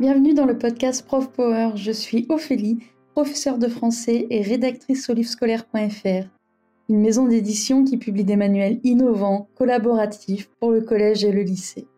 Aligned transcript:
Bienvenue 0.00 0.32
dans 0.32 0.46
le 0.46 0.56
podcast 0.56 1.04
Prof 1.04 1.28
Power. 1.32 1.72
Je 1.74 1.90
suis 1.90 2.24
Ophélie, 2.28 2.78
professeure 3.14 3.58
de 3.58 3.66
français 3.66 4.28
et 4.30 4.42
rédactrice 4.42 5.10
au 5.10 5.12
livrescolaire.fr, 5.12 6.28
une 6.88 7.00
maison 7.00 7.26
d'édition 7.26 7.82
qui 7.82 7.96
publie 7.96 8.22
des 8.22 8.36
manuels 8.36 8.78
innovants, 8.84 9.48
collaboratifs 9.56 10.50
pour 10.60 10.70
le 10.70 10.82
collège 10.82 11.24
et 11.24 11.32
le 11.32 11.42
lycée. 11.42 11.88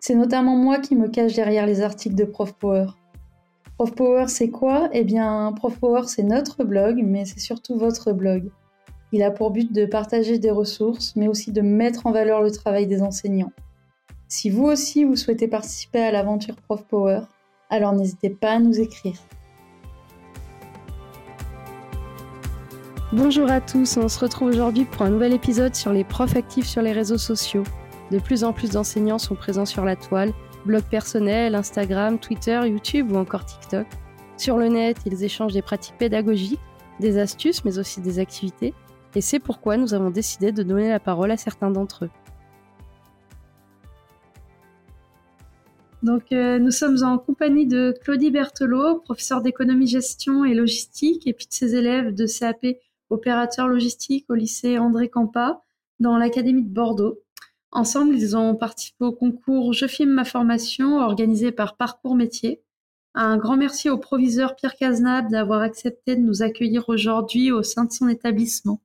C'est 0.00 0.14
notamment 0.14 0.56
moi 0.56 0.78
qui 0.78 0.96
me 0.96 1.08
cache 1.08 1.34
derrière 1.34 1.66
les 1.66 1.82
articles 1.82 2.14
de 2.14 2.24
Prof 2.24 2.54
Power. 2.54 2.86
Prof 3.76 3.94
Power, 3.94 4.28
c'est 4.28 4.48
quoi? 4.48 4.88
Eh 4.94 5.04
bien, 5.04 5.52
Prof 5.54 5.78
Power, 5.78 6.04
c'est 6.06 6.22
notre 6.22 6.64
blog, 6.64 7.02
mais 7.04 7.26
c'est 7.26 7.40
surtout 7.40 7.76
votre 7.76 8.14
blog. 8.14 8.50
Il 9.12 9.22
a 9.22 9.30
pour 9.30 9.50
but 9.50 9.70
de 9.74 9.84
partager 9.84 10.38
des 10.38 10.50
ressources, 10.50 11.14
mais 11.16 11.28
aussi 11.28 11.52
de 11.52 11.60
mettre 11.60 12.06
en 12.06 12.12
valeur 12.12 12.40
le 12.40 12.50
travail 12.50 12.86
des 12.86 13.02
enseignants. 13.02 13.52
Si 14.28 14.50
vous 14.50 14.64
aussi 14.64 15.04
vous 15.04 15.14
souhaitez 15.14 15.46
participer 15.46 16.00
à 16.00 16.10
l'aventure 16.10 16.56
Prof 16.56 16.84
Power, 16.88 17.20
alors 17.70 17.92
n'hésitez 17.92 18.28
pas 18.28 18.54
à 18.54 18.58
nous 18.58 18.80
écrire. 18.80 19.14
Bonjour 23.12 23.48
à 23.48 23.60
tous, 23.60 23.96
on 23.96 24.08
se 24.08 24.18
retrouve 24.18 24.48
aujourd'hui 24.48 24.84
pour 24.84 25.02
un 25.02 25.10
nouvel 25.10 25.32
épisode 25.32 25.76
sur 25.76 25.92
les 25.92 26.02
profs 26.02 26.34
actifs 26.34 26.66
sur 26.66 26.82
les 26.82 26.90
réseaux 26.90 27.18
sociaux. 27.18 27.62
De 28.10 28.18
plus 28.18 28.42
en 28.42 28.52
plus 28.52 28.70
d'enseignants 28.70 29.20
sont 29.20 29.36
présents 29.36 29.64
sur 29.64 29.84
la 29.84 29.94
toile, 29.94 30.32
blog 30.64 30.82
personnel, 30.82 31.54
Instagram, 31.54 32.18
Twitter, 32.18 32.60
YouTube 32.66 33.12
ou 33.12 33.16
encore 33.16 33.44
TikTok. 33.44 33.86
Sur 34.36 34.58
le 34.58 34.66
net, 34.66 34.96
ils 35.06 35.22
échangent 35.22 35.54
des 35.54 35.62
pratiques 35.62 35.98
pédagogiques, 35.98 36.60
des 36.98 37.18
astuces 37.18 37.64
mais 37.64 37.78
aussi 37.78 38.00
des 38.00 38.18
activités, 38.18 38.74
et 39.14 39.20
c'est 39.20 39.38
pourquoi 39.38 39.76
nous 39.76 39.94
avons 39.94 40.10
décidé 40.10 40.50
de 40.50 40.64
donner 40.64 40.88
la 40.88 40.98
parole 40.98 41.30
à 41.30 41.36
certains 41.36 41.70
d'entre 41.70 42.06
eux. 42.06 42.10
Donc, 46.06 46.30
euh, 46.30 46.60
nous 46.60 46.70
sommes 46.70 47.02
en 47.02 47.18
compagnie 47.18 47.66
de 47.66 47.92
Claudie 48.00 48.30
Berthelot, 48.30 49.00
professeure 49.00 49.42
d'économie 49.42 49.88
gestion 49.88 50.44
et 50.44 50.54
logistique, 50.54 51.26
et 51.26 51.32
puis 51.32 51.48
de 51.48 51.52
ses 51.52 51.74
élèves 51.74 52.14
de 52.14 52.26
CAP 52.28 52.64
opérateur 53.10 53.66
logistique 53.66 54.24
au 54.28 54.34
lycée 54.34 54.78
André 54.78 55.08
Campa 55.08 55.64
dans 55.98 56.16
l'Académie 56.16 56.62
de 56.62 56.72
Bordeaux. 56.72 57.18
Ensemble, 57.72 58.14
ils 58.14 58.36
ont 58.36 58.54
participé 58.54 59.04
au 59.04 59.10
concours 59.10 59.72
Je 59.72 59.88
filme 59.88 60.12
ma 60.12 60.24
formation 60.24 60.98
organisé 61.00 61.50
par 61.50 61.76
Parcours 61.76 62.14
Métier. 62.14 62.62
Un 63.14 63.36
grand 63.36 63.56
merci 63.56 63.90
au 63.90 63.98
proviseur 63.98 64.54
Pierre 64.54 64.76
Cazenab 64.76 65.28
d'avoir 65.28 65.60
accepté 65.60 66.14
de 66.14 66.20
nous 66.20 66.40
accueillir 66.40 66.88
aujourd'hui 66.88 67.50
au 67.50 67.64
sein 67.64 67.84
de 67.84 67.90
son 67.90 68.06
établissement. 68.06 68.80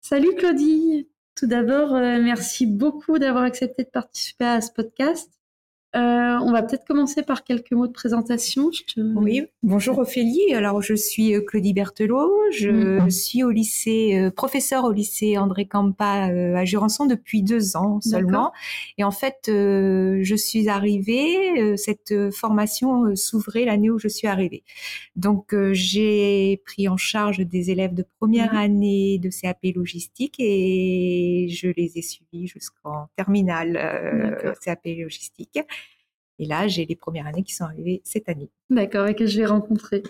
Salut 0.00 0.34
Claudie 0.36 1.10
Tout 1.34 1.46
d'abord, 1.46 1.94
euh, 1.94 2.22
merci 2.22 2.64
beaucoup 2.64 3.18
d'avoir 3.18 3.44
accepté 3.44 3.84
de 3.84 3.90
participer 3.90 4.46
à 4.46 4.62
ce 4.62 4.72
podcast. 4.72 5.41
Euh, 5.94 6.38
on 6.40 6.52
va 6.52 6.62
peut-être 6.62 6.86
commencer 6.86 7.22
par 7.22 7.44
quelques 7.44 7.72
mots 7.72 7.86
de 7.86 7.92
présentation. 7.92 8.70
Oui, 8.96 9.42
bonjour 9.62 9.98
Ophélie. 9.98 10.54
Alors 10.54 10.80
je 10.80 10.94
suis 10.94 11.34
euh, 11.34 11.42
Claudie 11.42 11.74
Berthelot. 11.74 12.32
Je 12.50 12.70
mm-hmm. 12.70 13.10
suis 13.10 13.44
au 13.44 13.50
lycée, 13.50 14.18
euh, 14.18 14.30
professeur 14.30 14.84
au 14.84 14.92
lycée 14.92 15.36
André 15.36 15.66
Campa 15.66 16.30
à 16.56 16.64
Jurançon 16.64 17.04
depuis 17.04 17.42
deux 17.42 17.76
ans 17.76 18.00
seulement. 18.00 18.52
Et 18.96 19.04
en 19.04 19.10
fait, 19.10 19.42
je 19.48 20.34
suis 20.36 20.68
arrivée. 20.68 21.76
cette 21.76 22.30
formation 22.30 23.14
s'ouvrait 23.14 23.66
l'année 23.66 23.90
où 23.90 23.98
je 23.98 24.08
suis 24.08 24.28
arrivée. 24.28 24.62
Donc 25.14 25.54
j'ai 25.72 26.62
pris 26.64 26.88
en 26.88 26.96
charge 26.96 27.40
des 27.40 27.70
élèves 27.70 27.94
de 27.94 28.04
première 28.18 28.54
mm-hmm. 28.54 28.64
année 28.64 29.18
de 29.18 29.28
CAP 29.28 29.58
logistique 29.74 30.36
et 30.38 31.48
je 31.50 31.68
les 31.76 31.98
ai 31.98 32.02
suivis 32.02 32.46
jusqu'en 32.46 33.08
terminale 33.16 34.54
CAP 34.64 34.86
logistique. 34.86 35.58
Et 36.38 36.46
là, 36.46 36.66
j'ai 36.68 36.86
les 36.86 36.96
premières 36.96 37.26
années 37.26 37.42
qui 37.42 37.54
sont 37.54 37.64
arrivées 37.64 38.00
cette 38.04 38.28
année. 38.28 38.50
D'accord, 38.70 39.06
et 39.06 39.14
que 39.14 39.26
je 39.26 39.40
vais 39.40 39.46
rencontrer. 39.46 40.02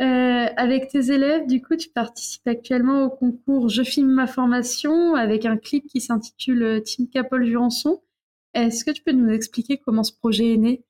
Euh, 0.00 0.46
avec 0.56 0.88
tes 0.88 1.12
élèves, 1.12 1.46
du 1.46 1.60
coup, 1.60 1.76
tu 1.76 1.90
participes 1.90 2.46
actuellement 2.46 3.04
au 3.04 3.10
concours 3.10 3.68
Je 3.68 3.82
filme 3.82 4.10
ma 4.10 4.26
formation 4.26 5.14
avec 5.14 5.44
un 5.44 5.58
clip 5.58 5.86
qui 5.86 6.00
s'intitule 6.00 6.82
Team 6.82 7.08
Capol 7.08 7.44
Jurançon. 7.44 8.00
Est-ce 8.54 8.84
que 8.84 8.90
tu 8.90 9.02
peux 9.02 9.12
nous 9.12 9.30
expliquer 9.30 9.78
comment 9.78 10.02
ce 10.02 10.12
projet 10.12 10.54
est 10.54 10.56
né? 10.56 10.84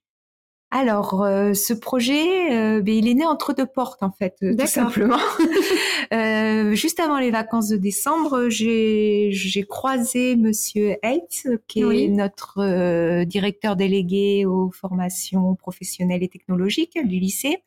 Alors, 0.72 1.24
euh, 1.24 1.52
ce 1.52 1.72
projet, 1.72 2.52
euh, 2.52 2.80
ben, 2.80 2.94
il 2.94 3.08
est 3.08 3.14
né 3.14 3.26
entre 3.26 3.52
deux 3.52 3.66
portes 3.66 4.04
en 4.04 4.12
fait, 4.12 4.36
tout 4.40 4.66
simplement. 4.66 5.18
euh, 6.12 6.74
juste 6.74 7.00
avant 7.00 7.18
les 7.18 7.32
vacances 7.32 7.68
de 7.68 7.76
décembre, 7.76 8.48
j'ai 8.48 9.66
croisé 9.68 10.36
Monsieur 10.36 10.94
Heitz, 11.02 11.48
qui 11.66 11.80
est 11.80 12.08
notre 12.08 12.58
euh, 12.58 13.24
directeur 13.24 13.74
délégué 13.74 14.46
aux 14.46 14.70
formations 14.70 15.56
professionnelles 15.56 16.22
et 16.22 16.28
technologiques 16.28 16.98
du 17.04 17.18
lycée, 17.18 17.64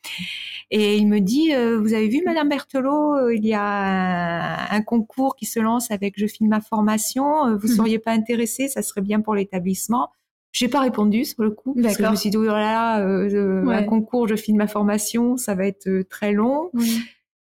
et 0.72 0.96
il 0.96 1.08
me 1.08 1.20
dit 1.20 1.52
"Vous 1.54 1.94
avez 1.94 2.08
vu, 2.08 2.22
Madame 2.26 2.48
Berthelot, 2.48 3.32
il 3.32 3.46
y 3.46 3.54
a 3.54 4.74
un, 4.74 4.82
concours 4.82 5.36
qui 5.36 5.46
se 5.46 5.60
lance 5.60 5.92
avec 5.92 6.14
Je 6.18 6.26
filme 6.26 6.50
ma 6.50 6.62
formation. 6.62 7.58
Vous 7.58 7.68
mmh. 7.68 7.76
seriez 7.76 8.00
pas 8.00 8.12
intéressé 8.12 8.70
Ça 8.70 8.82
serait 8.82 9.02
bien 9.02 9.20
pour 9.20 9.36
l'établissement." 9.36 10.10
J'ai 10.54 10.68
pas 10.68 10.82
répondu 10.82 11.26
sur 11.26 11.42
le 11.44 11.50
coup 11.50 11.76
parce 11.82 11.98
que 11.98 12.04
je 12.04 12.10
me 12.10 12.16
suis 12.16 12.30
dit 12.30 12.38
oh 12.38 12.44
là 12.44 12.54
là, 12.54 13.00
euh, 13.02 13.68
un 13.68 13.84
concours, 13.84 14.28
je 14.28 14.36
filme 14.36 14.58
ma 14.58 14.68
formation, 14.68 15.36
ça 15.36 15.56
va 15.56 15.66
être 15.66 15.88
euh, 15.88 16.04
très 16.08 16.32
long. 16.32 16.70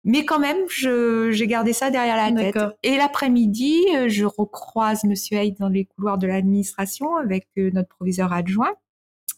Mais 0.04 0.24
quand 0.24 0.40
même, 0.40 0.58
j'ai 0.68 1.46
gardé 1.46 1.72
ça 1.72 1.90
derrière 1.90 2.16
la 2.16 2.32
tête. 2.32 2.58
Et 2.82 2.96
l'après-midi, 2.96 3.84
euh, 3.94 4.08
je 4.08 4.24
recroise 4.24 5.04
Monsieur 5.04 5.38
Haït 5.38 5.58
dans 5.58 5.68
les 5.68 5.84
couloirs 5.84 6.18
de 6.18 6.26
l'administration 6.26 7.16
avec 7.16 7.46
euh, 7.58 7.70
notre 7.72 7.88
proviseur 7.88 8.32
adjoint. 8.32 8.72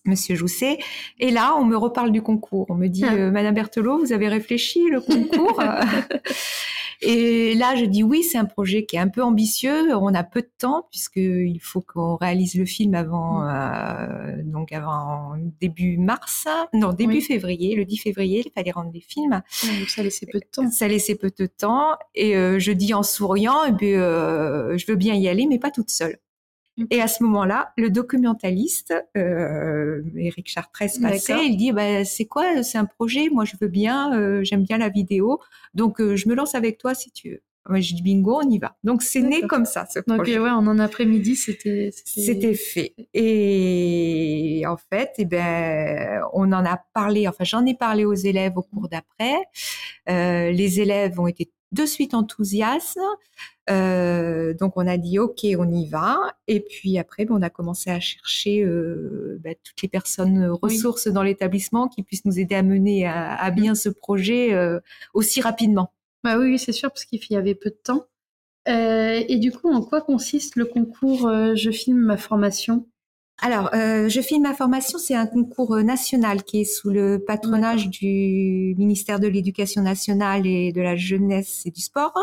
Monsieur 0.07 0.37
Jousset. 0.37 0.79
Et 1.19 1.31
là, 1.31 1.57
on 1.59 1.65
me 1.65 1.77
reparle 1.77 2.13
du 2.13 2.21
concours. 2.21 2.67
On 2.69 2.75
me 2.75 2.89
dit, 2.89 3.05
ah. 3.05 3.31
Madame 3.31 3.55
Berthelot, 3.55 3.99
vous 3.99 4.13
avez 4.13 4.29
réfléchi 4.29 4.89
le 4.91 5.01
concours 5.01 5.63
Et 7.07 7.55
là, 7.55 7.77
je 7.77 7.85
dis 7.85 8.03
oui, 8.03 8.23
c'est 8.23 8.39
un 8.39 8.45
projet 8.45 8.85
qui 8.87 8.97
est 8.97 8.99
un 8.99 9.09
peu 9.09 9.23
ambitieux. 9.23 9.95
On 9.97 10.15
a 10.15 10.25
peu 10.25 10.41
de 10.41 10.51
temps 10.59 10.87
puisqu'il 10.91 11.61
faut 11.61 11.83
qu'on 11.83 12.17
réalise 12.17 12.55
le 12.55 12.65
film 12.65 12.95
avant, 12.95 13.41
mm. 13.41 13.49
euh, 13.49 14.43
donc 14.45 14.73
avant 14.73 15.35
début 15.61 15.99
mars, 15.99 16.47
non 16.73 16.93
début 16.93 17.21
février, 17.21 17.77
le 17.77 17.85
10 17.85 17.99
février, 17.99 18.43
il 18.45 18.51
fallait 18.53 18.71
rendre 18.71 18.91
les 18.93 19.01
films. 19.01 19.43
ça 19.51 20.03
laissait 20.03 20.27
peu 20.27 20.39
de 20.39 20.47
temps. 20.51 20.71
Ça 20.71 20.89
laissait 20.89 21.15
peu 21.15 21.31
de 21.37 21.47
temps. 21.47 21.97
Et 22.15 22.37
euh, 22.37 22.59
je 22.59 22.73
dis 22.73 22.95
en 22.95 23.03
souriant, 23.03 23.65
et 23.65 23.71
eh 23.71 23.73
puis, 23.73 23.95
euh, 23.95 24.77
je 24.79 24.87
veux 24.87 24.97
bien 24.97 25.15
y 25.15 25.29
aller, 25.29 25.47
mais 25.47 25.59
pas 25.59 25.71
toute 25.71 25.91
seule. 25.91 26.19
Et 26.91 27.01
à 27.01 27.07
ce 27.07 27.23
moment-là, 27.23 27.73
le 27.77 27.89
documentaliste, 27.89 28.95
euh, 29.17 30.03
Eric 30.17 30.49
Chartresse 30.49 30.99
passait, 30.99 31.47
il 31.47 31.57
dit 31.57 31.73
bah, 31.73 32.05
c'est 32.05 32.25
quoi 32.25 32.63
C'est 32.63 32.79
un 32.79 32.85
projet, 32.85 33.29
moi 33.31 33.45
je 33.45 33.55
veux 33.61 33.69
bien, 33.69 34.13
euh, 34.19 34.43
j'aime 34.43 34.65
bien 34.65 34.79
la 34.79 34.89
vidéo, 34.89 35.41
donc 35.75 36.01
euh, 36.01 36.17
je 36.17 36.29
me 36.29 36.35
lance 36.35 36.55
avec 36.55 36.79
toi 36.79 36.95
si 36.95 37.11
tu 37.13 37.31
veux. 37.31 37.43
Moi, 37.67 37.81
je 37.81 37.95
dis 37.95 38.03
bingo, 38.03 38.41
on 38.45 38.51
y 38.51 38.59
va. 38.59 38.77
Donc 38.85 39.03
c'est 39.03 39.23
né 39.23 39.41
comme 39.43 39.65
ça 39.65 39.87
ce 39.87 40.01
projet. 40.01 40.35
Donc 40.35 40.45
ouais, 40.45 40.51
en 40.51 40.67
un 40.67 40.79
après-midi, 40.79 41.35
c'était 41.35 41.91
c'était 41.95 42.53
fait. 42.53 42.95
Et 43.15 44.65
en 44.69 44.77
fait, 44.77 45.13
eh 45.17 45.25
ben, 45.25 46.21
on 46.35 46.53
en 46.53 46.65
a 46.67 46.79
parlé. 46.93 47.27
Enfin, 47.27 47.45
j'en 47.45 47.65
ai 47.65 47.75
parlé 47.75 48.05
aux 48.05 48.13
élèves 48.13 48.59
au 48.59 48.63
cours 48.63 48.91
d'après. 48.91 49.37
Euh, 50.11 50.51
les 50.51 50.81
élèves 50.81 51.19
ont 51.19 51.27
été 51.27 51.51
de 51.75 51.87
suite 51.87 52.15
enthousiasme. 52.15 53.01
Euh, 53.71 54.53
donc 54.53 54.75
on 54.77 54.87
a 54.87 54.97
dit 54.97 55.19
ok, 55.19 55.41
on 55.59 55.71
y 55.71 55.89
va. 55.89 56.19
Et 56.49 56.61
puis 56.61 56.99
après, 56.99 57.25
ben, 57.25 57.35
on 57.35 57.43
a 57.43 57.51
commencé 57.51 57.91
à 57.91 58.01
chercher 58.01 58.63
euh, 58.63 59.39
ben, 59.43 59.55
toutes 59.63 59.83
les 59.83 59.89
personnes 59.89 60.47
ressources 60.47 61.09
dans 61.09 61.23
l'établissement 61.23 61.89
qui 61.89 62.03
puissent 62.03 62.25
nous 62.25 62.39
aider 62.39 62.55
à 62.55 62.63
mener 62.63 63.07
à, 63.07 63.51
bien 63.51 63.73
mm. 63.73 63.77
ce 63.77 63.89
projet 63.89 64.55
euh, 64.55 64.81
aussi 65.13 65.41
rapidement. 65.41 65.93
Bah 66.23 66.39
oui, 66.39 66.59
c'est 66.59 66.73
sûr 66.73 66.91
parce 66.91 67.05
qu'il 67.05 67.21
y 67.31 67.37
avait 67.37 67.55
peu 67.55 67.71
de 67.71 67.81
temps. 67.83 68.07
et 68.67 69.37
du 69.39 69.53
coup, 69.53 69.71
en 69.71 69.83
quoi 69.83 70.01
consiste 70.01 70.57
le 70.57 70.65
concours 70.65 71.31
Je 71.55 71.71
filme 71.71 71.99
ma 71.99 72.17
formation? 72.17 72.87
Alors, 73.39 73.71
euh, 73.75 74.09
je 74.09 74.21
filme 74.21 74.45
ma 74.45 74.55
formation, 74.55 74.99
c'est 74.99 75.15
un 75.15 75.27
concours 75.27 75.75
euh, 75.75 75.83
national 75.83 76.45
qui 76.45 76.61
est 76.61 76.65
sous 76.65 76.91
le 76.91 77.19
patronage 77.19 77.89
du 77.91 78.75
ministère 78.79 79.19
de 79.19 79.27
l'Éducation 79.27 79.83
nationale 79.83 80.47
et 80.47 80.73
de 80.73 80.81
la 80.81 80.95
jeunesse 80.97 81.63
et 81.67 81.71
du 81.71 81.81
sport, 81.81 82.17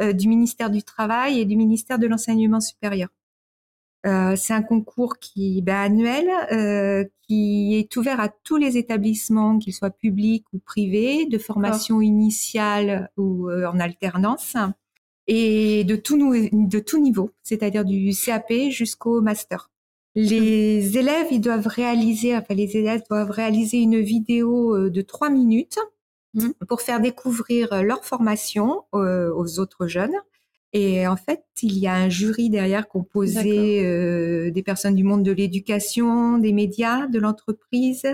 euh, 0.00 0.12
du 0.12 0.28
ministère 0.28 0.70
du 0.70 0.82
Travail 0.82 1.40
et 1.40 1.46
du 1.46 1.56
ministère 1.56 1.98
de 1.98 2.06
l'Enseignement 2.06 2.60
supérieur. 2.60 3.08
Euh, 4.06 4.34
c'est 4.34 4.54
un 4.54 4.62
concours 4.62 5.18
qui 5.18 5.60
ben, 5.60 5.76
annuel, 5.76 6.28
euh, 6.52 7.04
qui 7.22 7.74
est 7.74 7.94
ouvert 7.96 8.18
à 8.18 8.28
tous 8.28 8.56
les 8.56 8.78
établissements, 8.78 9.58
qu'ils 9.58 9.74
soient 9.74 9.90
publics 9.90 10.46
ou 10.52 10.58
privés, 10.58 11.26
de 11.26 11.36
formation 11.36 12.00
initiale 12.00 13.10
ou 13.18 13.50
euh, 13.50 13.66
en 13.66 13.78
alternance, 13.78 14.56
et 15.26 15.84
de 15.84 15.96
tout, 15.96 16.16
de 16.16 16.78
tout 16.78 17.00
niveau, 17.00 17.30
c'est-à-dire 17.42 17.84
du 17.84 18.12
CAP 18.14 18.52
jusqu'au 18.70 19.20
master. 19.20 19.69
Les 20.16 20.98
élèves, 20.98 21.28
ils 21.30 21.40
doivent 21.40 21.68
réaliser, 21.68 22.36
enfin 22.36 22.54
les 22.54 22.76
élèves 22.76 23.02
doivent 23.08 23.30
réaliser 23.30 23.78
une 23.78 24.00
vidéo 24.00 24.76
euh, 24.76 24.90
de 24.90 25.02
trois 25.02 25.30
minutes 25.30 25.78
mmh. 26.34 26.48
pour 26.68 26.80
faire 26.80 27.00
découvrir 27.00 27.72
euh, 27.72 27.82
leur 27.82 28.04
formation 28.04 28.82
euh, 28.94 29.32
aux 29.32 29.60
autres 29.60 29.86
jeunes. 29.86 30.16
Et 30.72 31.06
en 31.06 31.16
fait, 31.16 31.44
il 31.62 31.78
y 31.78 31.86
a 31.86 31.94
un 31.94 32.08
jury 32.08 32.48
derrière 32.48 32.86
composé 32.86 33.82
des 34.52 34.62
personnes 34.62 34.94
du 34.94 35.02
monde 35.02 35.24
de 35.24 35.32
l'éducation, 35.32 36.38
des 36.38 36.52
médias, 36.52 37.08
de 37.08 37.18
l'entreprise 37.18 38.06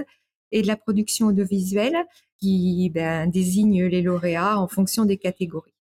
et 0.53 0.63
de 0.63 0.67
la 0.67 0.77
production 0.77 1.27
audiovisuelle 1.27 2.07
qui 2.39 2.91
ben, 2.95 3.29
désigne 3.29 3.85
les 3.85 4.01
lauréats 4.01 4.59
en 4.59 4.69
fonction 4.69 5.05
des 5.05 5.19
catégories. 5.19 5.76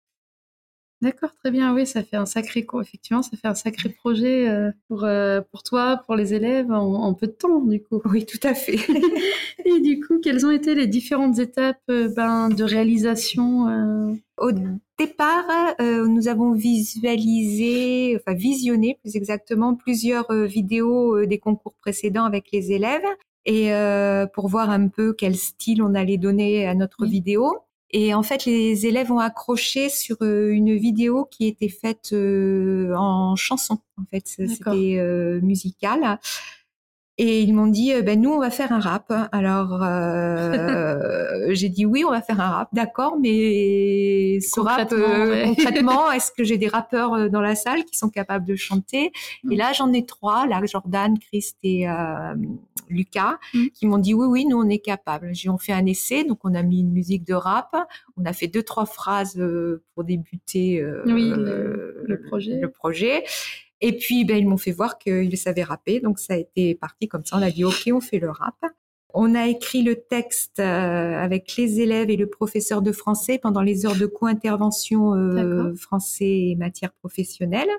D'accord, 1.06 1.36
très 1.36 1.52
bien. 1.52 1.72
Oui, 1.76 1.86
ça 1.86 2.02
fait 2.02 2.16
un 2.16 2.26
sacré 2.26 2.66
effectivement, 2.82 3.22
ça 3.22 3.38
fait 3.38 3.48
un 3.48 3.54
sacré 3.54 3.90
projet 3.90 4.50
euh, 4.50 4.72
pour 4.88 5.04
euh, 5.04 5.40
pour 5.52 5.62
toi, 5.62 6.02
pour 6.04 6.16
les 6.16 6.34
élèves 6.34 6.72
en, 6.72 7.14
peu 7.14 7.28
de 7.28 7.32
temps, 7.32 7.60
du 7.60 7.80
coup. 7.80 8.02
Oui, 8.06 8.26
tout 8.26 8.40
à 8.42 8.56
fait. 8.56 8.80
Et 9.66 9.82
du 9.82 10.00
coup, 10.00 10.20
quelles 10.20 10.48
ont 10.48 10.50
été 10.50 10.74
les 10.74 10.88
différentes 10.88 11.38
étapes 11.38 11.78
euh, 11.92 12.10
ben, 12.16 12.50
de 12.50 12.64
réalisation 12.64 14.18
Au 14.40 14.50
départ, 14.98 15.76
nous 15.80 16.28
avons 16.28 16.54
visualisé, 16.54 18.18
enfin 18.20 18.36
visionné 18.36 18.98
plus 19.04 19.16
exactement, 19.16 19.76
plusieurs 19.76 20.34
vidéos 20.34 21.24
des 21.28 21.38
concours 21.38 21.76
précédents 21.76 22.26
avec 22.26 22.52
les 22.52 22.72
élèves 22.72 23.06
et 23.46 23.70
pour 24.34 24.48
voir 24.48 24.72
un 24.72 24.88
peu 24.88 25.14
quel 25.14 25.36
style 25.36 25.84
on 25.84 25.94
allait 25.94 26.18
donner 26.18 26.66
à 26.66 26.74
notre 26.74 27.06
vidéo. 27.06 27.60
Et 27.98 28.14
en 28.14 28.24
fait, 28.24 28.44
les 28.44 28.86
élèves 28.88 29.10
ont 29.10 29.20
accroché 29.20 29.88
sur 29.88 30.18
euh, 30.22 30.50
une 30.50 30.76
vidéo 30.76 31.30
qui 31.32 31.48
était 31.48 31.70
faite 31.70 32.10
euh, 32.12 32.94
en 32.94 33.38
chanson. 33.38 33.80
En 33.98 34.04
fait, 34.12 34.28
c'était 34.28 34.98
euh, 35.00 35.40
musical. 35.40 36.20
Et 37.18 37.42
ils 37.42 37.54
m'ont 37.54 37.68
dit, 37.68 37.94
ben 38.02 38.20
nous, 38.20 38.32
on 38.32 38.40
va 38.40 38.50
faire 38.50 38.74
un 38.74 38.80
rap. 38.80 39.14
Alors, 39.32 39.82
euh, 39.82 41.48
j'ai 41.52 41.70
dit 41.70 41.86
oui, 41.86 42.04
on 42.06 42.12
va 42.12 42.22
faire 42.22 42.42
un 42.42 42.50
rap, 42.50 42.70
d'accord, 42.74 43.18
mais 43.20 44.40
ce 44.42 44.60
rap, 44.60 44.90
concrètement, 44.90 46.12
est-ce 46.14 46.32
que 46.32 46.44
j'ai 46.44 46.58
des 46.58 46.68
rappeurs 46.68 47.30
dans 47.30 47.42
la 47.42 47.56
salle 47.56 47.86
qui 47.86 47.98
sont 47.98 48.10
capables 48.10 48.46
de 48.46 48.56
chanter? 48.56 49.12
Et 49.50 49.56
mm. 49.56 49.58
là, 49.58 49.72
j'en 49.74 49.94
ai 49.94 50.06
trois, 50.06 50.46
là, 50.46 50.62
Jordan, 50.66 51.18
Christ 51.18 51.58
et 51.64 51.88
Lucas, 52.90 53.38
mm. 53.54 53.68
qui 53.74 53.88
m'ont 53.88 53.98
dit 53.98 54.14
oui, 54.14 54.26
oui, 54.28 54.46
nous 54.46 54.58
on 54.58 54.70
est 54.70 54.80
capable. 54.80 55.34
J'ai 55.34 55.50
on 55.50 55.58
fait 55.58 55.74
un 55.74 55.86
essai, 55.86 56.24
donc 56.24 56.40
on 56.44 56.54
a 56.54 56.64
mis 56.64 56.82
une 56.82 56.92
musique 56.92 57.26
de 57.26 57.34
rap, 57.34 57.76
on 58.18 58.26
a 58.26 58.34
fait 58.34 58.48
deux 58.48 58.64
trois 58.64 58.86
phrases 58.86 59.38
euh, 59.38 59.84
pour 59.94 60.04
débuter 60.04 60.82
euh, 60.82 61.04
le, 61.06 62.22
projet. 62.28 62.60
le 62.60 62.70
projet. 62.70 63.24
Et 63.82 63.98
puis 63.98 64.26
ben 64.26 64.38
ils 64.38 64.48
m'ont 64.48 64.58
fait 64.58 64.72
voir 64.72 64.98
qu'ils 64.98 65.38
savaient 65.38 65.64
rapper, 65.64 66.00
donc 66.00 66.20
ça 66.20 66.34
a 66.34 66.38
été 66.38 66.76
parti 66.76 67.08
comme 67.08 67.26
ça. 67.26 67.38
On 67.38 67.42
a 67.42 67.52
dit 67.52 67.64
ok, 67.64 67.90
on 67.94 68.02
fait 68.02 68.20
le 68.20 68.30
rap. 68.30 68.56
On 69.14 69.34
a 69.36 69.48
écrit 69.48 69.82
le 69.82 69.96
texte 69.96 70.60
euh, 70.60 70.64
avec 70.64 71.56
les 71.58 71.80
élèves 71.80 72.10
et 72.10 72.18
le 72.18 72.28
professeur 72.28 72.82
de 72.82 72.92
français 72.92 73.38
pendant 73.38 73.62
les 73.62 73.86
heures 73.86 73.96
de 73.96 74.06
co-intervention 74.06 75.14
français 75.76 76.50
et 76.50 76.56
matière 76.56 76.92
professionnelle. 76.92 77.70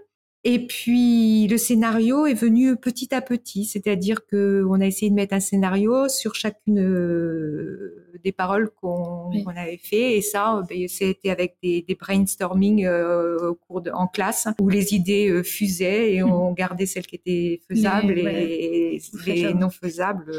Et 0.48 0.64
puis 0.64 1.48
le 1.48 1.58
scénario 1.58 2.25
est 2.25 2.34
venu 2.34 2.76
petit 2.76 3.12
à 3.12 3.20
petit, 3.20 3.64
c'est-à-dire 3.64 4.25
que 4.26 4.64
on 4.70 4.81
a 4.81 4.87
essayé 4.87 5.10
de 5.10 5.16
mettre 5.16 5.34
un 5.34 5.40
scénario 5.40 6.08
sur 6.08 6.37
chacune 6.37 6.78
euh, 6.78 8.16
des 8.22 8.31
paroles 8.31 8.70
qu'on 8.70 9.28
avait 9.56 9.76
fait, 9.76 10.16
et 10.16 10.22
ça, 10.22 10.62
ben, 10.69 10.87
c'était 10.87 11.31
avec 11.31 11.56
des, 11.64 11.82
des 11.82 11.96
brainstorming 11.96 12.87
euh, 12.87 13.48
au 13.48 13.54
cours 13.56 13.81
de, 13.81 13.90
en 13.90 14.06
classe 14.06 14.46
où 14.60 14.69
les 14.69 14.94
idées 14.94 15.28
euh, 15.31 15.43
fusaient 15.43 16.14
et 16.14 16.22
on 16.22 16.52
gardait 16.52 16.87
celles 16.87 17.08
qui 17.08 17.16
étaient 17.16 17.60
faisables 17.69 18.16
et, 18.16 19.02
les 19.26 19.52
non 19.52 19.69
faisables, 19.69 20.31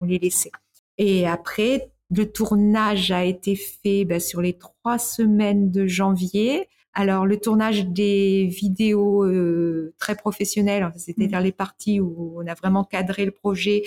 on 0.00 0.06
les 0.06 0.18
laissait. 0.18 0.50
Et 0.98 1.24
après, 1.24 1.92
le 2.10 2.26
tournage 2.32 3.12
a 3.12 3.24
été 3.24 3.54
fait 3.54 4.04
ben, 4.04 4.18
sur 4.18 4.42
les 4.42 4.54
trois 4.54 4.98
semaines 4.98 5.70
de 5.70 5.86
janvier. 5.86 6.66
Alors 6.98 7.26
le 7.26 7.38
tournage 7.38 7.86
des 7.86 8.46
vidéos 8.46 9.22
euh, 9.22 9.92
très 9.98 10.14
professionnelles, 10.16 10.90
c'est-à-dire 10.96 11.40
mmh. 11.40 11.44
les 11.44 11.52
parties 11.52 12.00
où 12.00 12.34
on 12.38 12.46
a 12.46 12.54
vraiment 12.54 12.84
cadré 12.84 13.26
le 13.26 13.32
projet, 13.32 13.82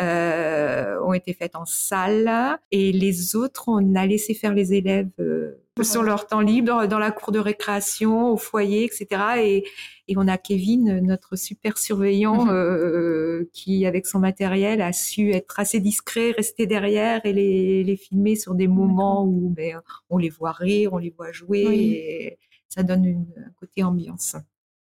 euh, 0.00 1.00
ont 1.02 1.12
été 1.12 1.32
faites 1.32 1.56
en 1.56 1.64
salle 1.64 2.58
et 2.70 2.92
les 2.92 3.34
autres, 3.34 3.64
on 3.68 3.94
a 3.96 4.06
laissé 4.06 4.32
faire 4.32 4.54
les 4.54 4.72
élèves 4.72 5.10
euh, 5.18 5.60
sur 5.82 6.02
leur 6.02 6.26
temps 6.26 6.40
libre, 6.40 6.86
dans 6.86 6.98
la 6.98 7.10
cour 7.10 7.32
de 7.32 7.38
récréation, 7.38 8.32
au 8.32 8.36
foyer, 8.36 8.84
etc. 8.84 9.06
Et, 9.38 9.64
et 10.06 10.16
on 10.16 10.28
a 10.28 10.38
Kevin, 10.38 11.00
notre 11.00 11.36
super 11.36 11.78
surveillant, 11.78 12.44
mmh. 12.44 12.50
euh, 12.50 13.50
qui 13.52 13.86
avec 13.86 14.06
son 14.06 14.18
matériel 14.18 14.82
a 14.82 14.92
su 14.92 15.32
être 15.32 15.58
assez 15.58 15.80
discret, 15.80 16.32
rester 16.32 16.66
derrière 16.66 17.20
et 17.24 17.32
les, 17.32 17.82
les 17.82 17.96
filmer 17.96 18.36
sur 18.36 18.54
des 18.54 18.68
moments 18.68 19.24
où 19.24 19.48
ben, 19.50 19.80
on 20.10 20.18
les 20.18 20.30
voit 20.30 20.52
rire, 20.52 20.92
on 20.92 20.98
les 20.98 21.10
voit 21.10 21.32
jouer. 21.32 21.64
Et, 21.70 22.38
ça 22.68 22.82
donne 22.82 23.04
une, 23.04 23.26
un 23.36 23.50
côté 23.58 23.82
ambiance. 23.82 24.36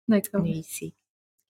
D'accord. 0.08 0.46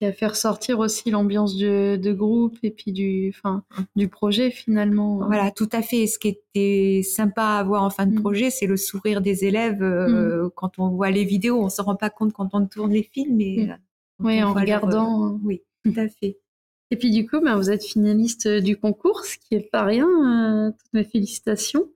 Et 0.02 0.06
à 0.06 0.12
faire 0.12 0.36
sortir 0.36 0.80
aussi 0.80 1.12
l'ambiance 1.12 1.56
de, 1.56 2.14
groupe 2.14 2.58
et 2.64 2.72
puis 2.72 2.92
du, 2.92 3.34
enfin, 3.36 3.64
mmh. 3.78 3.84
du 3.96 4.08
projet 4.10 4.52
finalement. 4.52 5.26
Voilà, 5.26 5.52
tout 5.52 5.70
à 5.72 5.82
fait. 5.82 6.08
Ce 6.08 6.20
qui 6.20 6.28
était 6.30 7.04
sympa 7.04 7.44
à 7.44 7.64
voir 7.64 7.84
en 7.84 7.90
fin 7.90 8.06
de 8.06 8.14
mmh. 8.14 8.22
projet, 8.22 8.50
c'est 8.50 8.68
le 8.68 8.76
sourire 8.76 9.22
des 9.22 9.46
élèves 9.46 9.82
euh, 9.82 10.46
mmh. 10.46 10.52
quand 10.56 10.80
on 10.80 10.90
voit 10.90 11.10
les 11.10 11.24
vidéos. 11.24 11.62
On 11.62 11.70
se 11.70 11.82
rend 11.82 11.96
pas 11.96 12.10
compte 12.10 12.34
quand 12.34 12.50
on 12.54 12.66
tourne 12.66 12.92
les 12.92 13.04
films, 13.04 13.38
mais 13.38 13.70
euh, 13.70 13.76
oui, 14.20 14.44
en 14.44 14.54
regardant. 14.54 15.28
Euh, 15.28 15.38
oui, 15.44 15.62
tout 15.86 15.94
à 15.96 16.08
fait. 16.10 16.38
Et 16.92 16.98
puis 16.98 17.10
du 17.10 17.28
coup, 17.28 17.40
ben, 17.40 17.56
vous 17.56 17.72
êtes 17.72 17.84
finaliste 17.84 18.48
du 18.48 18.78
concours, 18.78 19.24
ce 19.26 19.38
qui 19.38 19.56
est 19.56 19.72
pas 19.72 19.84
rien. 19.84 20.74
toutes 20.78 20.94
mes 20.94 21.06
félicitations. 21.06 21.88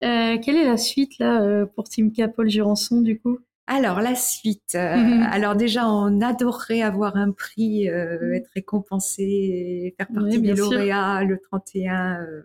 quelle 0.00 0.56
est 0.56 0.66
la 0.66 0.76
suite 0.76 1.18
là 1.18 1.64
pour 1.66 1.84
Team 1.88 2.12
Capol 2.12 2.50
Jurançon 2.50 3.00
du 3.00 3.18
coup? 3.20 3.38
Alors 3.66 4.00
la 4.00 4.14
suite. 4.14 4.74
Euh, 4.74 4.96
mhm. 4.96 5.22
Alors 5.30 5.56
déjà, 5.56 5.88
on 5.88 6.20
adorerait 6.20 6.82
avoir 6.82 7.16
un 7.16 7.32
prix, 7.32 7.88
euh, 7.88 8.18
mhm. 8.20 8.34
être 8.34 8.50
récompensé, 8.54 9.94
faire 9.96 10.08
partie 10.08 10.40
des 10.40 10.54
lauréats 10.54 11.24
le 11.24 11.38
31 11.38 12.20
euh, 12.20 12.42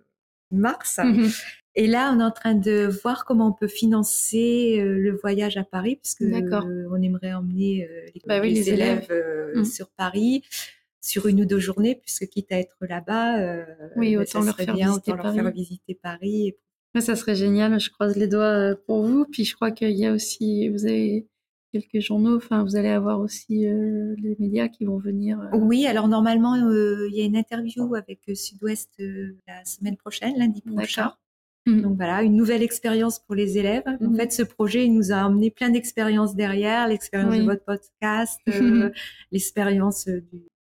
mars. 0.52 1.00
Mhm. 1.04 1.30
Et 1.76 1.88
là, 1.88 2.12
on 2.14 2.20
est 2.20 2.24
en 2.24 2.32
train 2.32 2.56
de 2.56 2.90
voir 3.02 3.24
comment 3.24 3.48
on 3.48 3.54
peut 3.54 3.70
financer 3.70 4.84
le 4.84 5.16
voyage 5.16 5.56
à 5.56 5.64
Paris, 5.64 5.98
puisque 6.02 6.24
on 6.24 7.02
aimerait 7.02 7.34
emmener 7.34 7.88
les, 8.14 8.22
bah 8.26 8.46
élèves, 8.46 9.08
sur 9.64 9.90
Paris 9.90 10.44
sur 11.04 11.26
une 11.26 11.42
ou 11.42 11.46
deux 11.46 11.60
journées, 11.60 11.96
puisque 11.96 12.28
quitte 12.28 12.52
à 12.52 12.60
être 12.60 12.76
là-bas, 12.82 13.38
oui, 13.96 14.16
bah, 14.16 14.22
autant, 14.22 14.42
leur 14.42 14.56
faire, 14.56 14.76
bien, 14.76 14.94
autant 14.94 15.16
leur 15.16 15.34
faire 15.34 15.50
visiter 15.52 15.96
Paris 15.96 16.56
ça 17.00 17.16
serait 17.16 17.36
génial. 17.36 17.80
Je 17.80 17.90
croise 17.90 18.18
les 18.18 18.28
doigts 18.28 18.72
euh, 18.72 18.76
pour 18.86 19.06
vous. 19.06 19.26
Puis 19.26 19.46
je 19.46 19.56
crois 19.56 19.72
qu'il 19.72 19.92
y 19.92 20.06
a 20.06 20.12
aussi, 20.12 20.68
vous 20.70 20.86
avez 20.86 21.28
quelques 21.72 22.02
journaux. 22.02 22.36
Enfin, 22.36 22.64
vous 22.64 22.76
allez 22.76 22.90
avoir 22.90 23.22
aussi 23.22 23.66
euh, 23.66 24.14
les 24.18 24.36
médias 24.40 24.68
qui 24.68 24.84
vont 24.84 24.98
venir. 24.98 25.40
Euh. 25.40 25.58
Oui, 25.58 25.88
alors 25.88 26.10
normalement, 26.10 26.56
il 26.56 27.16
y 27.16 27.22
a 27.22 27.26
une 27.26 27.38
interview 27.38 27.96
avec 27.96 28.20
Sud-Ouest 28.34 28.92
la 29.48 29.64
semaine 29.64 29.96
prochaine, 29.96 30.38
lundi 30.38 30.62
prochain. 30.62 31.14
Mmh. 31.68 31.82
Donc 31.82 31.96
voilà, 31.96 32.24
une 32.24 32.36
nouvelle 32.36 32.64
expérience 32.64 33.20
pour 33.20 33.36
les 33.36 33.58
élèves. 33.58 33.84
En 33.86 34.10
mmh. 34.10 34.16
fait, 34.16 34.34
ce 34.34 34.42
projet 34.42 34.86
il 34.86 34.94
nous 34.94 35.12
a 35.12 35.18
amené 35.18 35.52
plein 35.52 35.70
d'expériences 35.70 36.36
derrière, 36.36 36.88
l'expérience 36.88 37.38
de 37.38 37.44
votre 37.44 37.64
podcast, 37.64 38.40
l'expérience 39.32 40.08
de 40.08 40.24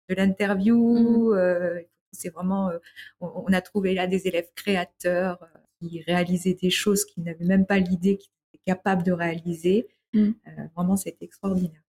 l'interview. 0.09 1.33
Mmh. 1.33 1.85
c'est 2.11 2.31
vraiment, 2.31 2.73
on, 3.21 3.53
a 3.53 3.61
trouvé 3.61 3.95
là 3.95 4.09
des 4.09 4.27
élèves 4.27 4.49
créateurs 4.57 5.39
qui 5.81 6.03
réalisaient 6.03 6.59
des 6.61 6.71
choses 6.71 7.05
qu'ils 7.05 7.25
n'avaient 7.25 7.45
même 7.45 7.67
pas 7.67 7.79
l'idée 7.79 8.19
qu'ils 8.19 8.31
étaient 8.53 8.63
capables 8.67 9.03
de 9.03 9.13
réaliser. 9.13 9.89
Mm. 10.13 10.19
Euh, 10.21 10.51
vraiment, 10.75 10.97
c'était 10.97 11.25
extraordinaire. 11.25 11.83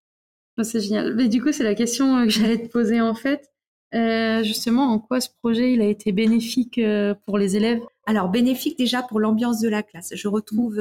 Oh, 0.57 0.63
c'est 0.63 0.81
génial. 0.81 1.15
Mais 1.15 1.27
du 1.27 1.41
coup, 1.41 1.51
c'est 1.51 1.63
la 1.63 1.75
question 1.75 2.17
euh, 2.17 2.25
que 2.25 2.29
j'allais 2.31 2.57
te 2.57 2.67
poser 2.67 3.01
en 3.01 3.15
fait. 3.15 3.49
Euh, 3.93 4.41
justement, 4.43 4.93
en 4.93 4.99
quoi 4.99 5.19
ce 5.19 5.29
projet 5.41 5.73
il 5.73 5.81
a 5.81 5.85
été 5.85 6.13
bénéfique 6.13 6.79
pour 7.25 7.37
les 7.37 7.57
élèves? 7.57 7.81
Alors 8.05 8.29
bénéfique 8.29 8.77
déjà 8.77 9.03
pour 9.03 9.19
l'ambiance 9.19 9.59
de 9.59 9.67
la 9.67 9.83
classe. 9.83 10.15
Je 10.15 10.27
retrouve 10.29 10.79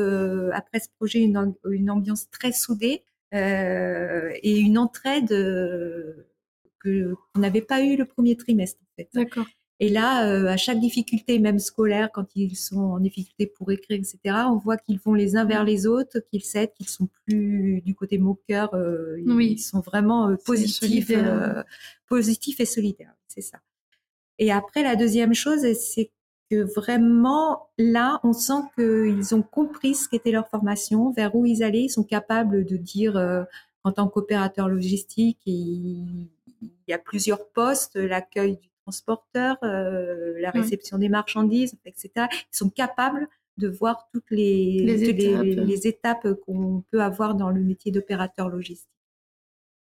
après 0.52 0.78
ce 0.78 0.88
projet 0.96 1.20
une, 1.20 1.52
une 1.68 1.90
ambiance 1.90 2.30
très 2.30 2.52
soudée 2.52 3.02
et 3.32 4.58
une 4.58 4.78
entraide 4.78 5.28
que 5.28 7.14
qu'on 7.34 7.40
n'avait 7.40 7.62
pas 7.62 7.82
eu 7.82 7.96
le 7.96 8.04
premier 8.04 8.36
trimestre 8.36 8.80
en 8.80 8.94
fait. 8.96 9.08
D'accord. 9.12 9.46
Et 9.82 9.88
là, 9.88 10.28
euh, 10.28 10.46
à 10.46 10.58
chaque 10.58 10.78
difficulté, 10.78 11.38
même 11.38 11.58
scolaire, 11.58 12.10
quand 12.12 12.26
ils 12.36 12.54
sont 12.54 12.80
en 12.80 13.00
difficulté 13.00 13.46
pour 13.46 13.72
écrire, 13.72 13.98
etc., 13.98 14.18
on 14.50 14.58
voit 14.58 14.76
qu'ils 14.76 15.00
vont 15.00 15.14
les 15.14 15.36
uns 15.36 15.46
vers 15.46 15.64
les 15.64 15.86
autres, 15.86 16.20
qu'ils 16.30 16.44
s'aident, 16.44 16.74
qu'ils 16.74 16.88
sont 16.88 17.08
plus 17.26 17.80
du 17.80 17.94
côté 17.94 18.18
moqueur. 18.18 18.74
Euh, 18.74 19.16
oui. 19.24 19.52
Ils 19.52 19.58
sont 19.58 19.80
vraiment 19.80 20.28
euh, 20.28 20.36
positifs, 20.44 21.10
positifs 22.06 22.60
et 22.60 22.66
solidaires. 22.66 23.14
C'est 23.26 23.40
ça. 23.40 23.58
Et 24.38 24.52
après, 24.52 24.82
la 24.82 24.96
deuxième 24.96 25.32
chose, 25.32 25.60
c'est 25.72 26.10
que 26.50 26.62
vraiment, 26.74 27.70
là, 27.78 28.20
on 28.22 28.34
sent 28.34 28.62
qu'ils 28.74 29.34
ont 29.34 29.42
compris 29.42 29.94
ce 29.94 30.10
qu'était 30.10 30.30
leur 30.30 30.48
formation, 30.48 31.10
vers 31.10 31.34
où 31.34 31.46
ils 31.46 31.62
allaient. 31.62 31.84
Ils 31.84 31.90
sont 31.90 32.04
capables 32.04 32.66
de 32.66 32.76
dire, 32.76 33.46
en 33.84 33.92
tant 33.92 34.08
qu'opérateur 34.08 34.68
logistique, 34.68 35.38
il 35.46 36.28
y 36.88 36.92
a 36.92 36.98
plusieurs 36.98 37.48
postes, 37.48 37.96
l'accueil 37.96 38.56
du 38.56 38.69
transporteurs, 38.90 39.56
euh, 39.62 40.34
la 40.40 40.50
réception 40.50 40.98
des 40.98 41.08
marchandises, 41.08 41.74
etc. 41.84 42.26
Ils 42.52 42.56
sont 42.56 42.70
capables 42.70 43.28
de 43.56 43.68
voir 43.68 44.08
toutes 44.12 44.30
les, 44.30 44.80
les, 44.82 45.86
étapes, 45.86 46.26
qu'on 46.46 46.82
peut 46.90 47.02
avoir 47.02 47.34
dans 47.34 47.50
le 47.50 47.60
métier 47.60 47.92
d'opérateur 47.92 48.48
logistique. 48.48 48.88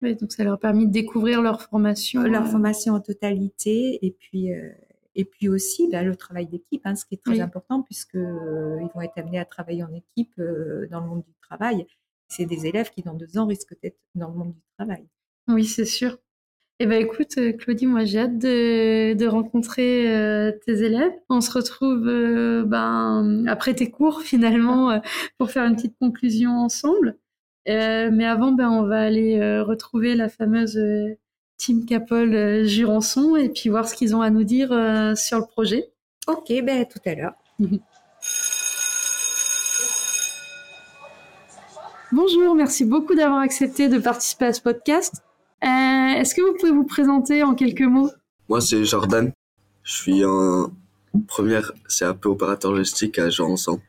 Oui, 0.01 0.15
donc 0.15 0.31
ça 0.31 0.43
leur 0.43 0.53
a 0.53 0.57
permis 0.57 0.87
de 0.87 0.91
découvrir 0.91 1.41
leur 1.41 1.61
formation. 1.61 2.23
Leur 2.23 2.43
euh, 2.43 2.45
formation 2.45 2.93
en 2.93 2.99
totalité 2.99 4.05
et 4.05 4.11
puis, 4.11 4.53
euh, 4.53 4.69
Et 5.15 5.25
puis 5.25 5.47
aussi 5.47 5.89
bah, 5.91 6.03
le 6.03 6.15
travail 6.15 6.47
d'équipe, 6.47 6.81
hein, 6.85 6.95
ce 6.95 7.05
qui 7.05 7.15
est 7.15 7.23
très 7.23 7.39
important 7.39 7.81
puisque 7.81 8.15
euh, 8.15 8.77
ils 8.81 8.89
vont 8.93 9.01
être 9.01 9.17
amenés 9.17 9.39
à 9.39 9.45
travailler 9.45 9.83
en 9.83 9.93
équipe 9.93 10.33
euh, 10.39 10.87
dans 10.91 10.99
le 10.99 11.07
monde 11.07 11.23
du 11.23 11.33
travail. 11.41 11.87
C'est 12.27 12.45
des 12.45 12.65
élèves 12.65 12.89
qui 12.91 13.01
dans 13.01 13.13
deux 13.13 13.37
ans 13.37 13.47
risquent 13.47 13.79
d'être 13.81 13.99
dans 14.15 14.29
le 14.29 14.35
monde 14.35 14.53
du 14.53 14.61
travail. 14.77 15.07
Oui, 15.47 15.65
c'est 15.65 15.85
sûr. 15.85 16.17
Eh 16.81 16.87
ben 16.87 17.01
écoute, 17.01 17.37
euh, 17.37 17.53
Claudie, 17.53 17.87
moi 17.87 18.03
j'ai 18.03 18.19
hâte 18.19 18.37
de, 18.37 19.13
de 19.13 19.27
rencontrer 19.27 20.13
euh, 20.13 20.51
tes 20.65 20.83
élèves. 20.83 21.13
On 21.29 21.39
se 21.39 21.49
retrouve 21.51 22.05
euh, 22.05 22.63
ben, 22.65 23.45
après 23.47 23.73
tes 23.73 23.89
cours 23.89 24.21
finalement 24.23 25.01
pour 25.37 25.51
faire 25.51 25.63
une 25.63 25.77
petite 25.77 25.97
conclusion 25.99 26.51
ensemble. 26.51 27.17
mais 27.65 28.25
avant, 28.25 28.51
ben, 28.51 28.69
on 28.69 28.83
va 28.83 29.01
aller 29.01 29.39
retrouver 29.61 30.15
la 30.15 30.27
fameuse 30.27 30.77
Team 31.57 31.85
Capol 31.85 32.65
Jurançon 32.65 33.37
et 33.37 33.47
puis 33.49 33.69
voir 33.69 33.87
ce 33.87 33.95
qu'ils 33.95 34.13
ont 34.15 34.21
à 34.21 34.29
nous 34.29 34.43
dire 34.43 34.69
sur 35.15 35.39
le 35.39 35.45
projet. 35.45 35.91
Ok, 36.27 36.51
ben 36.63 36.85
tout 36.85 36.99
à 37.05 37.15
l'heure. 37.15 37.35
Bonjour, 42.11 42.53
merci 42.55 42.83
beaucoup 42.85 43.15
d'avoir 43.15 43.39
accepté 43.39 43.87
de 43.87 43.97
participer 43.97 44.45
à 44.45 44.53
ce 44.53 44.61
podcast. 44.61 45.23
Euh, 45.63 46.19
est-ce 46.19 46.35
que 46.35 46.41
vous 46.41 46.57
pouvez 46.57 46.71
vous 46.71 46.85
présenter 46.85 47.43
en 47.43 47.55
quelques 47.55 47.81
mots? 47.81 48.09
Moi, 48.49 48.61
c'est 48.61 48.83
Jordan. 48.85 49.31
Je 49.83 49.93
suis 49.93 50.25
en 50.25 50.71
première 51.27 51.71
CAP 51.87 52.25
opérateur 52.25 52.71
logistique 52.71 53.19
à 53.19 53.29
Jean-Ensemble. 53.29 53.81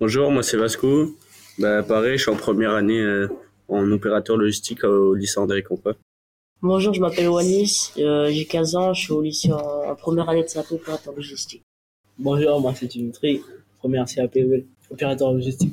Bonjour, 0.00 0.30
moi 0.30 0.42
c'est 0.42 0.56
Vasco. 0.56 1.16
Bah, 1.58 1.82
pareil, 1.82 2.16
je 2.16 2.22
suis 2.22 2.30
en 2.30 2.36
première 2.36 2.72
année 2.72 3.00
euh, 3.00 3.28
en 3.68 3.90
opérateur 3.90 4.36
logistique 4.36 4.84
au 4.84 5.14
lycée 5.14 5.38
André 5.38 5.62
Compa. 5.62 5.92
Bonjour, 6.62 6.92
je 6.92 7.00
m'appelle 7.00 7.28
Wanis, 7.28 7.92
euh, 7.98 8.30
j'ai 8.30 8.44
15 8.44 8.76
ans, 8.76 8.94
je 8.94 9.00
suis 9.02 9.12
au 9.12 9.22
lycée 9.22 9.52
en, 9.52 9.94
première 9.96 10.28
année 10.28 10.42
de 10.42 10.48
CAP 10.48 10.70
opérateur 10.72 11.14
logistique. 11.14 11.62
Bonjour, 12.18 12.60
moi 12.60 12.74
c'est 12.74 12.86
Dimitri, 12.86 13.42
première 13.78 14.04
CAP 14.06 14.38
opérateur 14.90 15.32
logistique. 15.32 15.72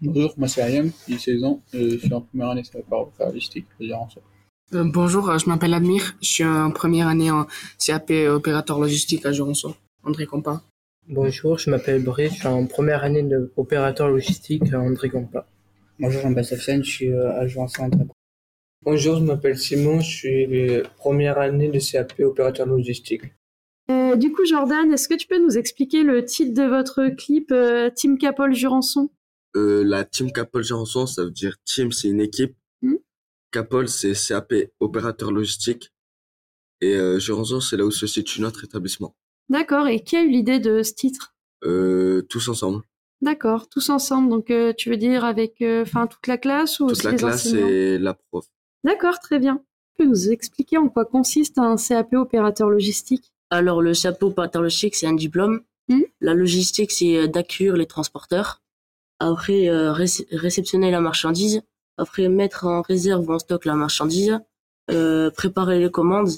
Bonjour, 0.00 0.32
moi 0.36 0.48
c'est 0.48 0.62
Ayam, 0.62 0.90
j'ai 1.08 1.18
16 1.18 1.44
ans, 1.44 1.60
je 1.72 1.98
suis 1.98 2.12
en 2.12 2.20
première 2.20 2.50
année 2.50 2.62
de 2.62 2.68
CAP 2.68 2.82
opérateur 2.90 3.28
logistique 3.28 3.66
à 3.80 3.84
Jean-Ensemble. 3.84 4.26
Euh, 4.74 4.84
bonjour, 4.84 5.30
euh, 5.30 5.38
je 5.38 5.48
m'appelle 5.48 5.72
Admir, 5.72 6.14
je 6.20 6.28
suis 6.28 6.44
en 6.44 6.70
première 6.70 7.08
année 7.08 7.30
en 7.30 7.46
CAP 7.78 8.10
opérateur 8.28 8.78
logistique 8.78 9.24
à 9.24 9.32
Jurançon, 9.32 9.74
André 10.02 10.26
Compa. 10.26 10.62
Bonjour, 11.08 11.56
je 11.56 11.70
m'appelle 11.70 12.04
Brice, 12.04 12.34
je 12.34 12.38
suis 12.40 12.48
en 12.48 12.66
première 12.66 13.02
année 13.02 13.22
d'opérateur 13.22 14.08
logistique 14.10 14.70
à 14.74 14.78
André 14.78 15.08
Compa. 15.08 15.46
Bonjour, 15.98 16.20
je 16.20 16.28
m'appelle 16.28 16.44
Sofiane, 16.44 16.84
je 16.84 16.90
suis 16.90 17.10
euh, 17.10 17.32
à 17.40 17.46
Jurançon 17.46 17.84
André 17.84 18.00
Compa. 18.00 18.12
Bonjour, 18.82 19.16
je 19.16 19.24
m'appelle 19.24 19.56
Simon, 19.56 20.00
je 20.00 20.10
suis 20.10 20.82
première 20.98 21.38
année 21.38 21.68
de 21.68 21.78
CAP 21.78 22.20
opérateur 22.20 22.66
logistique. 22.66 23.22
du 23.88 24.32
coup, 24.32 24.44
Jordan, 24.44 24.92
est-ce 24.92 25.08
que 25.08 25.14
tu 25.14 25.26
peux 25.26 25.42
nous 25.42 25.56
expliquer 25.56 26.02
le 26.02 26.26
titre 26.26 26.52
de 26.52 26.68
votre 26.68 27.08
clip 27.16 27.54
Team 27.96 28.18
Capol 28.18 28.54
Jurançon 28.54 29.08
La 29.54 30.04
Team 30.04 30.30
Capol 30.30 30.62
Jurançon, 30.62 31.06
ça 31.06 31.24
veut 31.24 31.30
dire 31.30 31.56
team, 31.64 31.90
c'est 31.90 32.08
une 32.08 32.20
équipe. 32.20 32.54
Capol, 33.50 33.88
c'est 33.88 34.14
CAP 34.14 34.54
opérateur 34.80 35.32
logistique. 35.32 35.92
Et 36.80 36.94
euh, 36.94 37.18
c'est 37.18 37.76
là 37.76 37.84
où 37.84 37.90
se 37.90 38.06
situe 38.06 38.40
notre 38.40 38.64
établissement. 38.64 39.16
D'accord. 39.48 39.88
Et 39.88 40.00
qui 40.00 40.16
a 40.16 40.22
eu 40.22 40.30
l'idée 40.30 40.60
de 40.60 40.82
ce 40.82 40.92
titre? 40.92 41.34
Euh, 41.64 42.22
Tous 42.28 42.48
ensemble. 42.48 42.82
D'accord, 43.20 43.68
tous 43.68 43.90
ensemble. 43.90 44.28
Donc, 44.28 44.48
euh, 44.50 44.72
tu 44.76 44.90
veux 44.90 44.96
dire 44.96 45.24
avec, 45.24 45.60
euh, 45.60 45.82
enfin, 45.82 46.06
toute 46.06 46.28
la 46.28 46.38
classe 46.38 46.78
ou 46.78 46.86
toute 46.86 47.02
la 47.02 47.14
classe 47.14 47.46
et 47.46 47.98
la 47.98 48.14
prof. 48.14 48.46
D'accord, 48.84 49.18
très 49.18 49.40
bien. 49.40 49.56
Tu 49.96 50.04
peux 50.04 50.08
nous 50.08 50.30
expliquer 50.30 50.76
en 50.78 50.88
quoi 50.88 51.04
consiste 51.04 51.58
un 51.58 51.74
CAP 51.76 52.12
opérateur 52.12 52.70
logistique? 52.70 53.32
Alors, 53.50 53.82
le 53.82 53.92
CAP 53.92 54.22
opérateur 54.22 54.62
logistique, 54.62 54.94
c'est 54.94 55.08
un 55.08 55.14
diplôme. 55.14 55.62
Hmm? 55.88 56.02
La 56.20 56.34
logistique, 56.34 56.92
c'est 56.92 57.26
d'accueillir 57.26 57.76
les 57.76 57.86
transporteurs. 57.86 58.62
Après, 59.18 59.68
réceptionner 60.30 60.92
la 60.92 61.00
marchandise 61.00 61.62
après 61.98 62.28
mettre 62.28 62.66
en 62.66 62.80
réserve 62.80 63.28
ou 63.28 63.32
en 63.32 63.38
stock 63.38 63.64
la 63.64 63.74
marchandise, 63.74 64.38
euh, 64.90 65.30
préparer 65.30 65.80
les 65.80 65.90
commandes, 65.90 66.30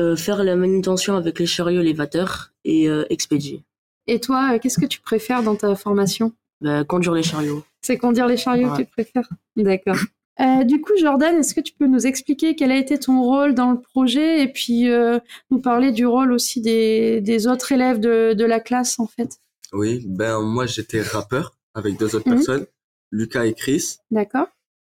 euh, 0.00 0.16
faire 0.16 0.42
la 0.42 0.56
manutention 0.56 1.16
avec 1.16 1.38
les 1.38 1.46
chariots 1.46 1.80
élévateurs 1.80 2.52
et 2.64 2.88
euh, 2.88 3.04
expédier. 3.08 3.62
Et 4.08 4.18
toi, 4.18 4.58
qu'est-ce 4.58 4.80
que 4.80 4.86
tu 4.86 5.00
préfères 5.00 5.44
dans 5.44 5.54
ta 5.54 5.76
formation? 5.76 6.32
Bah, 6.60 6.82
Conduire 6.84 7.14
les 7.14 7.22
chariots. 7.22 7.62
C'est 7.82 7.96
conduire 7.96 8.26
les 8.26 8.36
chariots 8.36 8.70
que 8.72 8.82
tu 8.82 8.86
préfères? 8.86 9.28
D'accord. 9.56 9.96
du 10.64 10.80
coup, 10.80 10.92
Jordan, 10.98 11.36
est-ce 11.36 11.54
que 11.54 11.60
tu 11.60 11.72
peux 11.74 11.86
nous 11.86 12.06
expliquer 12.06 12.56
quel 12.56 12.72
a 12.72 12.76
été 12.76 12.98
ton 12.98 13.22
rôle 13.22 13.54
dans 13.54 13.70
le 13.70 13.80
projet 13.80 14.42
et 14.42 14.48
puis 14.48 14.88
nous 15.50 15.60
parler 15.60 15.92
du 15.92 16.06
rôle 16.06 16.32
aussi 16.32 16.60
des, 16.60 17.46
autres 17.46 17.72
élèves 17.72 18.00
de, 18.00 18.44
la 18.44 18.60
classe 18.60 18.98
en 18.98 19.06
fait? 19.06 19.38
Oui, 19.72 20.04
ben 20.06 20.40
moi 20.40 20.66
j'étais 20.66 21.02
rappeur 21.02 21.56
avec 21.74 21.98
deux 21.98 22.14
autres 22.16 22.28
mhm. 22.28 22.36
personnes, 22.36 22.66
Lucas 23.12 23.44
et 23.44 23.54
Chris. 23.54 23.98
D'accord. 24.10 24.48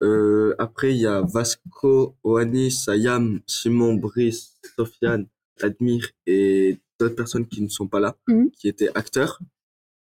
Euh, 0.04 0.54
après, 0.58 0.94
il 0.94 1.00
y 1.00 1.06
a 1.06 1.22
Vasco, 1.22 2.16
Oanis, 2.22 2.72
Sayam, 2.72 3.40
Simon, 3.46 3.94
Brice, 3.94 4.60
Sofiane, 4.76 5.26
Admir 5.62 6.10
et 6.26 6.78
d'autres 7.00 7.14
personnes 7.14 7.46
qui 7.46 7.62
ne 7.62 7.68
sont 7.68 7.88
pas 7.88 8.00
là, 8.00 8.16
mhm. 8.28 8.50
qui 8.50 8.68
étaient 8.68 8.90
acteurs. 8.94 9.40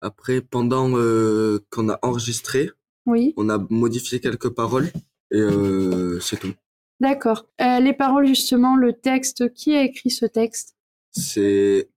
Après, 0.01 0.41
pendant 0.41 0.97
euh, 0.97 1.59
qu'on 1.69 1.89
a 1.89 1.99
enregistré, 2.01 2.71
oui. 3.05 3.33
on 3.37 3.49
a 3.49 3.59
modifié 3.69 4.19
quelques 4.19 4.49
paroles 4.49 4.87
et 5.29 5.39
euh, 5.39 6.19
c'est 6.19 6.37
tout. 6.37 6.53
D'accord. 6.99 7.47
Les 7.59 7.93
paroles, 7.93 8.27
justement, 8.27 8.75
le 8.75 8.93
texte, 8.93 9.53
qui 9.53 9.75
a 9.75 9.83
écrit 9.83 10.11
ce 10.11 10.25
texte? 10.25 10.75
C'est 11.11 11.89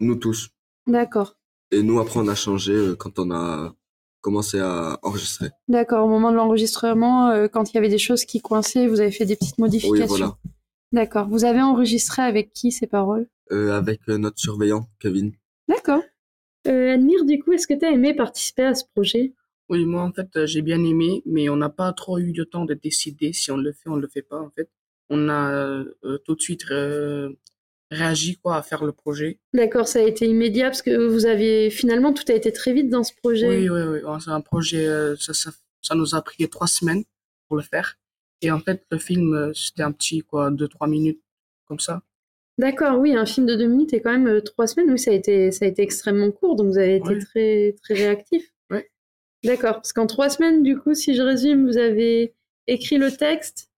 nous 0.00 0.16
tous. 0.16 0.50
D'accord. 0.86 1.36
Et 1.70 1.82
nous, 1.82 2.00
après, 2.00 2.20
on 2.20 2.28
a 2.28 2.34
changé 2.34 2.94
quand 2.98 3.18
on 3.18 3.30
a 3.30 3.74
commencer 4.24 4.58
à 4.58 4.98
enregistrer. 5.02 5.50
D'accord, 5.68 6.06
au 6.06 6.08
moment 6.08 6.32
de 6.32 6.36
l'enregistrement, 6.36 7.28
euh, 7.28 7.46
quand 7.46 7.70
il 7.70 7.74
y 7.74 7.78
avait 7.78 7.90
des 7.90 7.98
choses 7.98 8.24
qui 8.24 8.40
coinçaient, 8.40 8.86
vous 8.86 9.00
avez 9.00 9.12
fait 9.12 9.26
des 9.26 9.36
petites 9.36 9.58
modifications. 9.58 10.02
Oui, 10.02 10.08
voilà. 10.08 10.38
D'accord. 10.92 11.28
Vous 11.28 11.44
avez 11.44 11.60
enregistré 11.60 12.22
avec 12.22 12.54
qui 12.54 12.72
ces 12.72 12.86
paroles? 12.86 13.26
Euh, 13.52 13.72
Avec 13.72 14.00
euh, 14.08 14.16
notre 14.16 14.38
surveillant, 14.40 14.88
Kevin. 14.98 15.32
D'accord. 15.68 16.02
Admire, 16.66 17.26
du 17.26 17.38
coup, 17.40 17.52
est-ce 17.52 17.66
que 17.66 17.74
tu 17.74 17.84
as 17.84 17.90
aimé 17.90 18.14
participer 18.14 18.64
à 18.64 18.74
ce 18.74 18.84
projet? 18.94 19.34
Oui, 19.68 19.84
moi, 19.84 20.02
en 20.02 20.12
fait, 20.12 20.46
j'ai 20.46 20.62
bien 20.62 20.82
aimé, 20.82 21.22
mais 21.26 21.50
on 21.50 21.56
n'a 21.56 21.68
pas 21.68 21.92
trop 21.92 22.16
eu 22.16 22.32
le 22.32 22.46
temps 22.46 22.64
de 22.64 22.72
décider 22.72 23.34
si 23.34 23.50
on 23.50 23.58
le 23.58 23.72
fait 23.72 23.90
ou 23.90 23.92
on 23.92 23.96
le 23.96 24.08
fait 24.08 24.22
pas, 24.22 24.40
en 24.40 24.48
fait. 24.48 24.70
On 25.10 25.28
a 25.28 25.84
tout 26.24 26.34
de 26.34 26.40
suite 26.40 26.64
réagi 27.94 28.36
quoi 28.36 28.56
à 28.56 28.62
faire 28.62 28.84
le 28.84 28.92
projet. 28.92 29.38
D'accord, 29.52 29.88
ça 29.88 30.00
a 30.00 30.02
été 30.02 30.26
immédiat 30.26 30.66
parce 30.66 30.82
que 30.82 31.06
vous 31.06 31.26
avez 31.26 31.70
finalement 31.70 32.12
tout 32.12 32.24
a 32.28 32.34
été 32.34 32.52
très 32.52 32.72
vite 32.72 32.90
dans 32.90 33.04
ce 33.04 33.12
projet. 33.14 33.48
Oui, 33.48 33.68
oui, 33.68 33.82
oui. 33.82 34.20
C'est 34.22 34.30
un 34.30 34.40
projet, 34.40 34.86
euh, 34.86 35.16
ça, 35.16 35.32
ça, 35.32 35.50
ça, 35.80 35.94
nous 35.94 36.14
a 36.14 36.22
pris 36.22 36.48
trois 36.48 36.66
semaines 36.66 37.04
pour 37.48 37.56
le 37.56 37.62
faire. 37.62 37.96
Et 38.42 38.50
en 38.50 38.60
fait, 38.60 38.84
le 38.90 38.98
film, 38.98 39.34
euh, 39.34 39.52
c'était 39.54 39.82
un 39.82 39.92
petit 39.92 40.20
quoi, 40.20 40.50
deux 40.50 40.68
trois 40.68 40.86
minutes 40.86 41.22
comme 41.66 41.80
ça. 41.80 42.02
D'accord, 42.58 42.98
oui, 42.98 43.16
un 43.16 43.26
film 43.26 43.46
de 43.46 43.56
deux 43.56 43.66
minutes 43.66 43.94
et 43.94 44.00
quand 44.00 44.12
même 44.12 44.28
euh, 44.28 44.40
trois 44.40 44.66
semaines, 44.66 44.90
oui, 44.90 44.98
ça 44.98 45.10
a 45.10 45.14
été, 45.14 45.50
ça 45.50 45.64
a 45.64 45.68
été 45.68 45.82
extrêmement 45.82 46.30
court, 46.30 46.54
donc 46.54 46.68
vous 46.68 46.78
avez 46.78 46.96
été 46.96 47.18
très, 47.18 47.74
très 47.82 47.94
réactif. 47.94 48.44
Oui. 48.70 48.78
D'accord, 49.42 49.74
parce 49.74 49.92
qu'en 49.92 50.06
trois 50.06 50.28
semaines, 50.28 50.62
du 50.62 50.78
coup, 50.78 50.94
si 50.94 51.14
je 51.14 51.22
résume, 51.22 51.66
vous 51.66 51.78
avez 51.78 52.34
écrit 52.66 52.96
le 52.96 53.10
texte, 53.10 53.70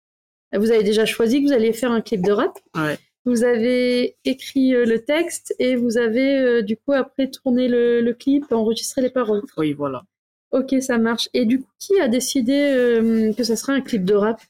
vous 0.54 0.70
avez 0.70 0.82
déjà 0.82 1.06
choisi 1.06 1.42
que 1.42 1.49
vous 1.49 1.54
alliez 1.54 1.73
faire 1.73 1.90
un 1.90 2.00
clip 2.00 2.23
de 2.23 2.32
rap. 2.32 2.58
Ouais. 2.75 2.99
Vous 3.26 3.42
avez 3.42 4.16
écrit 4.25 4.73
euh, 4.73 4.87
le 4.87 5.00
texte 5.00 5.52
et 5.59 5.75
vous 5.75 5.99
avez 5.99 6.38
euh, 6.38 6.62
du 6.62 6.76
coup 6.76 6.92
après 6.92 7.28
tourné 7.28 7.66
le, 7.68 8.12
clip, 8.12 8.52
enregistré 8.52 9.02
les 9.02 9.11
paroles. 9.11 9.42
Oui, 9.56 9.73
voilà. 9.73 10.04
Ok, 10.52 10.76
ça 10.80 10.97
marche. 10.97 11.28
Et 11.35 11.45
du 11.45 11.61
coup, 11.61 11.71
qui 11.80 11.99
a 11.99 12.06
décidé 12.06 12.54
euh, 12.54 13.33
que 13.33 13.42
ça 13.42 13.56
serait 13.56 13.73
un 13.73 13.80
clip 13.80 14.04
de 14.04 14.14
rap? 14.14 14.40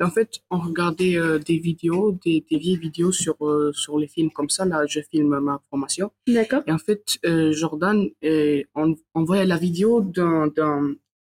En 0.00 0.10
fait, 0.10 0.38
on 0.50 0.58
regardait 0.58 1.16
des 1.44 1.58
vidéos, 1.58 2.12
des, 2.22 2.44
vieilles 2.50 2.76
vidéos 2.76 3.12
sur, 3.12 3.36
sur 3.72 3.98
les 3.98 4.06
films 4.06 4.30
comme 4.30 4.50
ça. 4.50 4.66
Là, 4.66 4.84
je 4.86 5.00
filme 5.00 5.40
ma 5.40 5.58
formation. 5.70 6.12
D'accord. 6.26 6.62
Et 6.66 6.72
en 6.72 6.76
fait, 6.76 7.18
Jordan, 7.24 8.06
on, 8.74 8.94
on, 9.14 9.24
voyait 9.24 9.46
la 9.46 9.56
vidéo 9.56 10.02
d'un 10.02 10.52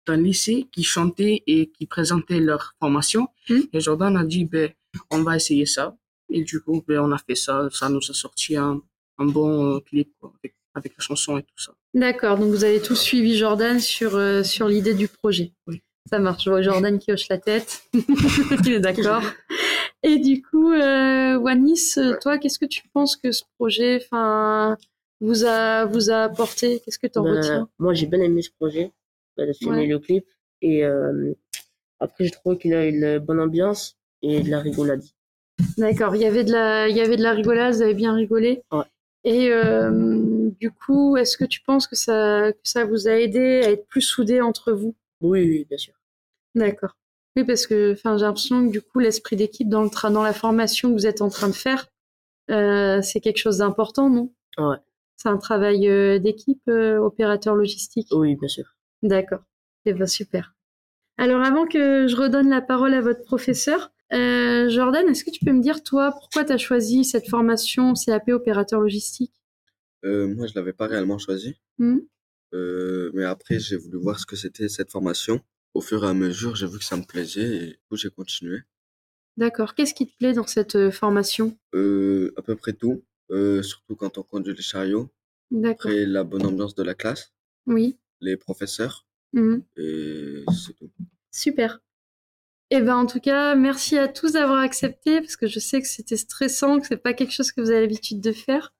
d'un 0.07 0.17
lycée 0.17 0.69
qui 0.73 0.85
chantait 0.85 1.43
et 1.49 1.67
qui 1.67 1.87
présentait 1.87 2.39
leur 2.39 2.75
formation. 2.79 3.27
Hmm. 3.49 3.63
Et 3.73 3.81
Jordan 3.81 4.17
a 4.17 4.25
dit, 4.25 4.45
ben, 4.45 4.71
on 5.11 5.23
va 5.23 5.35
essayer 5.35 5.67
ça. 5.67 5.97
Et 6.31 6.45
du 6.45 6.61
coup, 6.61 6.83
ben, 6.87 7.01
on 7.01 7.13
a 7.13 7.19
fait 7.19 7.35
ça. 7.35 7.69
Ça 7.73 7.89
nous 7.89 7.99
a 7.99 8.15
sorti 8.15 8.57
un, 8.57 8.81
un 9.19 9.25
bon 9.25 9.77
euh, 9.77 9.81
clip 9.81 10.13
avec, 10.75 10.95
la 10.97 11.05
chanson 11.05 11.39
et 11.39 11.43
tout 11.43 11.59
ça. 11.59 11.73
D'accord. 11.95 12.39
Donc, 12.39 12.51
vous 12.51 12.65
avez 12.65 12.81
tous 12.81 12.97
suivi 12.97 13.37
Jordan 13.37 13.79
sur, 13.81 14.17
euh, 14.17 14.43
sur 14.43 14.69
l'idée 14.69 14.95
du 14.95 15.09
projet. 15.09 15.53
Oui. 15.67 15.83
Ça 16.09 16.19
marche. 16.19 16.45
Je 16.45 16.51
vois 16.51 16.63
Jordan 16.63 16.99
qui 16.99 17.13
hoche 17.13 17.29
la 17.29 17.39
tête. 17.39 17.83
Il 17.95 18.73
est 18.73 18.81
d'accord. 18.81 19.23
Et 20.03 20.19
du 20.19 20.43
coup, 20.43 20.73
euh, 20.73 21.37
Wanis, 21.39 21.97
toi, 22.21 22.39
qu'est-ce 22.39 22.59
que 22.59 22.67
tu 22.67 22.89
penses 22.89 23.17
que 23.17 23.33
ce 23.33 23.45
projet 23.59 24.01
enfin, 24.03 24.79
vous, 25.21 25.45
a, 25.45 25.85
vous 25.85 26.11
a 26.11 26.23
apporté? 26.23 26.81
Qu'est-ce 26.81 26.99
que 26.99 27.07
tu 27.07 27.19
en 27.19 27.25
ben, 27.25 27.37
retiens? 27.37 27.69
Moi, 27.79 27.93
j'ai 27.93 28.07
bien 28.07 28.21
aimé 28.21 28.41
ce 28.41 28.51
projet, 28.51 28.93
ben, 29.37 29.47
de 29.47 29.53
filmer 29.53 29.87
le 29.87 29.99
clip. 29.99 30.25
Et 30.63 30.85
euh, 30.85 31.35
après, 31.99 32.25
je 32.25 32.33
trouve 32.33 32.57
qu'il 32.57 32.73
a 32.75 32.87
une 32.87 33.19
bonne 33.19 33.41
ambiance 33.41 33.99
et 34.23 34.43
de 34.43 34.51
la 34.51 34.61
rigolade. 34.61 35.03
D'accord, 35.79 36.17
il 36.17 36.23
y 36.23 36.27
avait 36.27 36.45
de 36.45 36.53
la, 36.53 36.89
il 36.89 36.97
y 36.97 37.01
avait 37.01 37.17
de 37.17 37.23
la 37.23 37.33
rigolade, 37.33 37.75
vous 37.75 37.83
avez 37.83 37.95
bien 37.95 38.15
rigolé. 38.15 38.63
Et 39.25 39.51
du 40.61 40.71
coup, 40.71 41.17
est-ce 41.17 41.37
que 41.37 41.45
tu 41.45 41.61
penses 41.63 41.87
que 41.87 41.97
ça, 41.97 42.53
que 42.53 42.59
ça 42.69 42.85
vous 42.85 43.09
a 43.09 43.13
aidé 43.13 43.63
à 43.65 43.71
être 43.71 43.87
plus 43.87 44.03
soudés 44.03 44.41
entre 44.41 44.73
vous? 44.73 44.95
Oui, 45.21 45.43
oui, 45.43 45.67
bien 45.69 45.79
sûr. 45.79 45.95
D'accord. 46.55 46.97
Oui, 47.37 47.45
parce 47.45 47.67
que 47.67 47.95
j'ai 47.95 48.25
l'impression 48.25 48.67
que 48.67 48.73
du 48.73 48.83
coup, 48.83 48.99
l'esprit 48.99 49.37
d'équipe 49.37 49.69
dans, 49.69 49.83
le 49.83 50.13
dans 50.13 50.23
la 50.23 50.33
formation 50.33 50.89
que 50.89 50.95
vous 50.95 51.07
êtes 51.07 51.23
en 51.23 51.29
train 51.29 51.49
de 51.49 51.55
faire, 51.55 51.87
euh, 52.51 53.01
c'est 53.03 53.21
quelque 53.21 53.39
chose 53.39 53.59
d'important, 53.59 54.11
non? 54.11 54.33
Ouais. 54.59 54.77
C'est 55.17 55.29
un 55.29 55.37
travail 55.37 55.89
euh, 55.89 56.19
d'équipe, 56.19 56.63
euh, 56.69 56.99
opérateur 56.99 57.55
logistique? 57.55 58.09
Oui, 58.11 58.35
bien 58.35 58.49
sûr. 58.49 58.75
D'accord. 59.03 59.43
Eh 59.85 59.93
bien, 59.93 60.07
super. 60.07 60.55
Alors, 61.19 61.43
avant 61.43 61.67
que 61.67 62.09
je 62.09 62.17
redonne 62.17 62.49
la 62.49 62.63
parole 62.63 62.95
à 62.95 63.01
votre 63.01 63.23
professeur, 63.23 63.93
Jordan, 64.13 65.09
est-ce 65.09 65.25
que 65.25 65.31
tu 65.31 65.45
peux 65.45 65.53
me 65.53 65.63
dire, 65.63 65.83
toi, 65.83 66.13
pourquoi 66.13 66.45
tu 66.45 66.53
as 66.53 66.59
choisi 66.59 67.05
cette 67.05 67.29
formation 67.29 67.95
CAP 67.95 68.29
opérateur 68.31 68.81
logistique? 68.81 69.35
Moi, 70.03 70.47
je 70.47 70.53
l'avais 70.55 70.73
pas 70.73 70.87
réellement 70.87 71.19
choisi. 71.19 71.57
Mmh. 71.79 71.99
mais 73.15 73.25
après, 73.25 73.59
j'ai 73.59 73.77
voulu 73.77 73.99
voir 73.99 74.19
ce 74.19 74.27
que 74.27 74.37
c'était 74.37 74.69
cette 74.69 74.91
formation 74.91 75.41
au 75.75 75.81
fur 75.81 76.05
et 76.05 76.09
à 76.09 76.15
mesure, 76.15 76.57
j'ai 76.57 76.67
vu 76.67 76.79
que 76.79 76.85
ça 76.85 76.97
me 76.97 77.05
plaisait 77.05 77.57
et 77.57 77.67
du 77.69 77.79
coup, 77.89 77.97
j'ai 77.97 78.11
continué. 78.11 78.63
D'accord. 79.37 79.75
Qu'est-ce 79.75 79.95
qui 79.95 80.07
te 80.07 80.17
plaît 80.17 80.33
dans 80.33 80.47
cette 80.47 80.77
euh, 80.77 80.91
formation? 80.91 81.57
Euh, 81.75 82.33
À 82.37 82.43
peu 82.43 82.57
près 82.57 82.73
tout, 82.73 83.05
euh, 83.31 83.63
surtout 83.63 83.97
quand 83.97 84.19
on 84.19 84.23
conduit 84.23 84.55
les 84.55 84.63
chariots. 84.63 85.09
D'accord. 85.51 85.91
Après, 85.91 86.07
la 86.07 86.25
bonne 86.25 86.45
ambiance 86.45 86.75
de 86.75 86.83
la 86.83 86.95
classe. 86.95 87.33
Oui. 87.67 87.99
Les 88.21 88.37
professeurs. 88.37 89.07
Mmh. 89.33 89.59
Et 89.77 90.45
c'est 90.53 90.75
tout. 90.75 90.91
Super. 91.31 91.81
Eh 92.71 92.81
ben, 92.81 92.97
en 92.97 93.07
tout 93.07 93.21
cas, 93.21 93.55
merci 93.57 93.99
à 93.99 94.07
tous 94.07 94.33
d'avoir 94.33 94.61
accepté 94.61 95.21
parce 95.21 95.37
que 95.37 95.47
je 95.47 95.59
sais 95.59 95.81
que 95.81 95.89
c'était 95.89 96.17
stressant, 96.17 96.79
que 96.79 96.87
c'est 96.87 96.97
pas 96.97 97.15
quelque 97.15 97.33
chose 97.33 97.51
que 97.51 97.61
vous 97.61 97.71
avez 97.71 97.81
l'habitude 97.81 98.21
de 98.21 98.33
faire. 98.33 98.73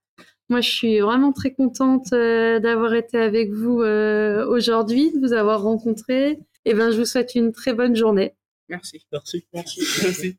Moi, 0.49 0.61
je 0.61 0.71
suis 0.71 1.01
vraiment 1.01 1.33
très 1.33 1.53
contente 1.53 2.11
d'avoir 2.11 2.95
été 2.95 3.19
avec 3.19 3.51
vous 3.51 3.83
aujourd'hui, 3.83 5.13
de 5.13 5.19
vous 5.19 5.33
avoir 5.33 5.63
rencontré. 5.63 6.39
Et 6.65 6.73
eh 6.73 6.75
ben, 6.75 6.91
je 6.91 6.99
vous 6.99 7.05
souhaite 7.05 7.35
une 7.35 7.53
très 7.53 7.73
bonne 7.73 7.97
journée. 7.97 8.35
Merci. 8.69 9.05
Merci. 9.13 9.47
Merci. 9.53 9.81
Merci. 10.03 10.37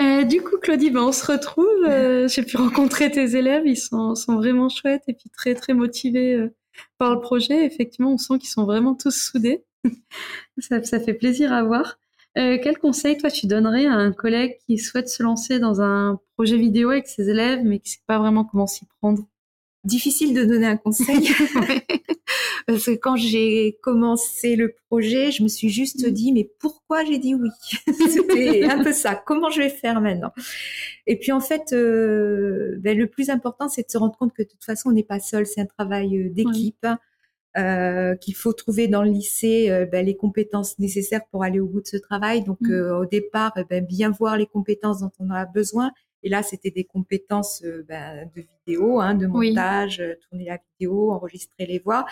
Euh, 0.00 0.22
du 0.22 0.42
coup, 0.42 0.58
Claudie, 0.58 0.90
ben, 0.90 1.02
on 1.02 1.12
se 1.12 1.26
retrouve. 1.26 1.84
Euh, 1.84 2.28
j'ai 2.28 2.42
pu 2.42 2.56
rencontrer 2.56 3.10
tes 3.10 3.36
élèves. 3.36 3.66
Ils 3.66 3.76
sont, 3.76 4.14
sont, 4.14 4.36
vraiment 4.36 4.68
chouettes 4.68 5.02
et 5.08 5.12
puis 5.12 5.28
très, 5.30 5.54
très 5.54 5.74
motivés 5.74 6.34
euh, 6.34 6.54
par 6.98 7.14
le 7.14 7.20
projet. 7.20 7.64
Effectivement, 7.64 8.12
on 8.12 8.18
sent 8.18 8.38
qu'ils 8.38 8.48
sont 8.48 8.64
vraiment 8.64 8.94
tous 8.94 9.10
soudés. 9.10 9.64
ça, 10.58 10.82
ça, 10.82 11.00
fait 11.00 11.14
plaisir 11.14 11.52
à 11.52 11.62
voir. 11.62 11.98
quel 12.34 12.78
conseil, 12.78 13.16
toi, 13.16 13.30
tu 13.30 13.46
donnerais 13.46 13.86
à 13.86 13.94
un 13.94 14.12
collègue 14.12 14.56
qui 14.66 14.78
souhaite 14.78 15.08
se 15.08 15.22
lancer 15.22 15.58
dans 15.58 15.80
un 15.80 16.20
projet 16.36 16.56
vidéo 16.56 16.90
avec 16.90 17.08
ses 17.08 17.28
élèves, 17.28 17.60
mais 17.64 17.78
qui 17.78 17.90
ne 17.90 17.92
sait 17.92 18.04
pas 18.06 18.18
vraiment 18.18 18.44
comment 18.44 18.66
s'y 18.66 18.86
prendre? 19.00 19.26
Difficile 19.84 20.34
de 20.34 20.44
donner 20.44 20.66
un 20.66 20.76
conseil. 20.76 21.28
Parce 22.66 22.84
que 22.84 22.90
quand 22.90 23.16
j'ai 23.16 23.78
commencé 23.82 24.54
le 24.54 24.74
projet, 24.88 25.30
je 25.30 25.42
me 25.42 25.48
suis 25.48 25.70
juste 25.70 26.06
mmh. 26.06 26.10
dit, 26.10 26.32
mais 26.32 26.50
pourquoi 26.60 27.04
j'ai 27.04 27.18
dit 27.18 27.34
oui? 27.34 27.48
C'était 27.86 28.64
un 28.64 28.82
peu 28.84 28.92
ça. 28.92 29.14
Comment 29.14 29.50
je 29.50 29.62
vais 29.62 29.70
faire 29.70 30.00
maintenant? 30.00 30.32
Et 31.06 31.18
puis 31.18 31.32
en 31.32 31.40
fait, 31.40 31.72
euh, 31.72 32.76
ben, 32.80 32.96
le 32.96 33.06
plus 33.06 33.30
important, 33.30 33.68
c'est 33.68 33.86
de 33.86 33.90
se 33.90 33.96
rendre 33.96 34.16
compte 34.18 34.34
que 34.34 34.42
de 34.42 34.48
toute 34.48 34.64
façon, 34.64 34.90
on 34.90 34.92
n'est 34.92 35.02
pas 35.02 35.20
seul. 35.20 35.46
C'est 35.46 35.62
un 35.62 35.66
travail 35.66 36.18
euh, 36.18 36.28
d'équipe. 36.28 36.86
Euh, 37.58 38.14
qu'il 38.14 38.36
faut 38.36 38.52
trouver 38.52 38.86
dans 38.86 39.02
le 39.02 39.10
lycée 39.10 39.68
euh, 39.70 39.84
ben, 39.84 40.06
les 40.06 40.16
compétences 40.16 40.78
nécessaires 40.78 41.22
pour 41.32 41.42
aller 41.42 41.58
au 41.58 41.66
bout 41.66 41.80
de 41.80 41.86
ce 41.88 41.96
travail. 41.96 42.44
Donc 42.44 42.60
mmh. 42.60 42.70
euh, 42.70 42.98
au 43.00 43.06
départ, 43.06 43.52
eh 43.56 43.64
ben, 43.64 43.84
bien 43.84 44.10
voir 44.10 44.36
les 44.36 44.46
compétences 44.46 45.00
dont 45.00 45.10
on 45.18 45.30
a 45.30 45.44
besoin. 45.44 45.90
Et 46.22 46.28
là, 46.28 46.44
c'était 46.44 46.70
des 46.70 46.84
compétences 46.84 47.64
ben, 47.88 48.30
de 48.36 48.44
vidéo, 48.66 49.00
hein, 49.00 49.14
de 49.14 49.26
montage, 49.26 50.02
tourner 50.28 50.44
la 50.44 50.58
vidéo, 50.78 51.10
enregistrer 51.10 51.66
les 51.66 51.78
voix. 51.78 52.06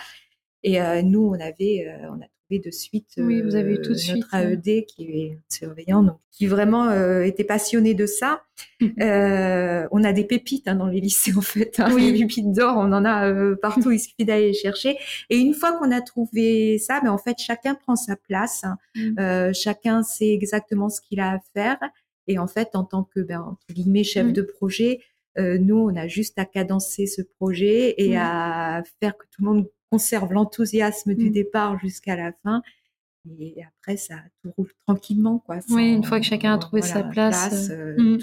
Et 0.63 0.81
euh, 0.81 1.01
nous, 1.01 1.21
on 1.21 1.39
avait, 1.39 1.87
euh, 1.87 2.09
on 2.09 2.21
a 2.21 2.27
trouvé 2.27 2.59
de 2.63 2.71
suite 2.71 3.11
oui, 3.17 3.41
vous 3.41 3.55
avez 3.55 3.73
eu 3.73 3.81
tout 3.81 3.93
de 3.93 3.99
euh, 4.09 4.15
notre 4.15 4.29
suite, 4.29 4.67
AED 4.67 4.85
qui 4.85 5.03
est 5.03 5.39
surveillant, 5.49 6.01
donc, 6.01 6.17
qui 6.31 6.47
vraiment 6.47 6.91
était 7.21 7.43
passionné 7.43 7.93
de 7.93 8.05
ça. 8.05 8.41
Mmh. 8.79 8.87
on 9.91 10.03
a 10.03 10.13
des 10.13 10.23
pépites 10.23 10.67
hein, 10.67 10.75
dans 10.75 10.87
les 10.87 11.01
lycées 11.01 11.33
en 11.35 11.41
fait, 11.41 11.79
hein, 11.79 11.89
oui. 11.93 12.11
des 12.11 12.19
pépites 12.19 12.51
d'or, 12.51 12.75
on 12.77 12.91
en 12.91 13.05
a 13.05 13.55
partout. 13.55 13.91
il 13.91 13.99
suffit 13.99 14.25
d'aller 14.25 14.47
les 14.47 14.53
chercher. 14.53 14.97
Et 15.29 15.37
une 15.37 15.53
fois 15.53 15.77
qu'on 15.77 15.91
a 15.91 16.01
trouvé 16.01 16.77
ça, 16.79 17.01
ben 17.01 17.11
en 17.11 17.17
fait, 17.17 17.37
chacun 17.37 17.75
prend 17.75 17.95
sa 17.95 18.15
place. 18.15 18.63
Hein. 18.63 18.77
Mmh. 18.95 19.53
chacun 19.53 20.03
sait 20.03 20.33
exactement 20.33 20.89
ce 20.89 21.01
qu'il 21.01 21.19
a 21.19 21.33
à 21.33 21.39
faire. 21.53 21.79
Et 22.29 22.39
en 22.39 22.47
fait, 22.47 22.69
en 22.73 22.83
tant 22.83 23.03
que 23.03 23.21
ben, 23.21 23.41
entre 23.41 23.73
guillemets 23.73 24.03
chef 24.03 24.27
mmh. 24.27 24.33
de 24.33 24.41
projet, 24.41 24.99
nous, 25.37 25.77
on 25.77 25.95
a 25.95 26.07
juste 26.07 26.39
à 26.39 26.45
cadencer 26.45 27.05
ce 27.05 27.21
projet 27.21 27.93
et 27.97 28.17
à 28.17 28.81
faire 28.99 29.15
que 29.15 29.25
tout 29.25 29.43
le 29.43 29.45
monde 29.45 29.67
conserve 29.91 30.33
l'enthousiasme 30.33 31.13
du 31.13 31.29
mmh. 31.29 31.33
départ 31.33 31.79
jusqu'à 31.79 32.15
la 32.15 32.31
fin. 32.43 32.61
Et 33.39 33.55
après, 33.63 33.97
ça 33.97 34.15
tout 34.41 34.51
roule 34.57 34.71
tranquillement, 34.85 35.39
quoi. 35.39 35.59
oui, 35.69 35.91
une 35.91 36.03
fois 36.03 36.19
que 36.19 36.25
chacun 36.25 36.53
a 36.53 36.57
trouvé 36.57 36.81
sa 36.81 37.03
place. 37.03 37.69
Euh, 37.69 37.95
euh, 37.97 38.17
mmh. 38.17 38.19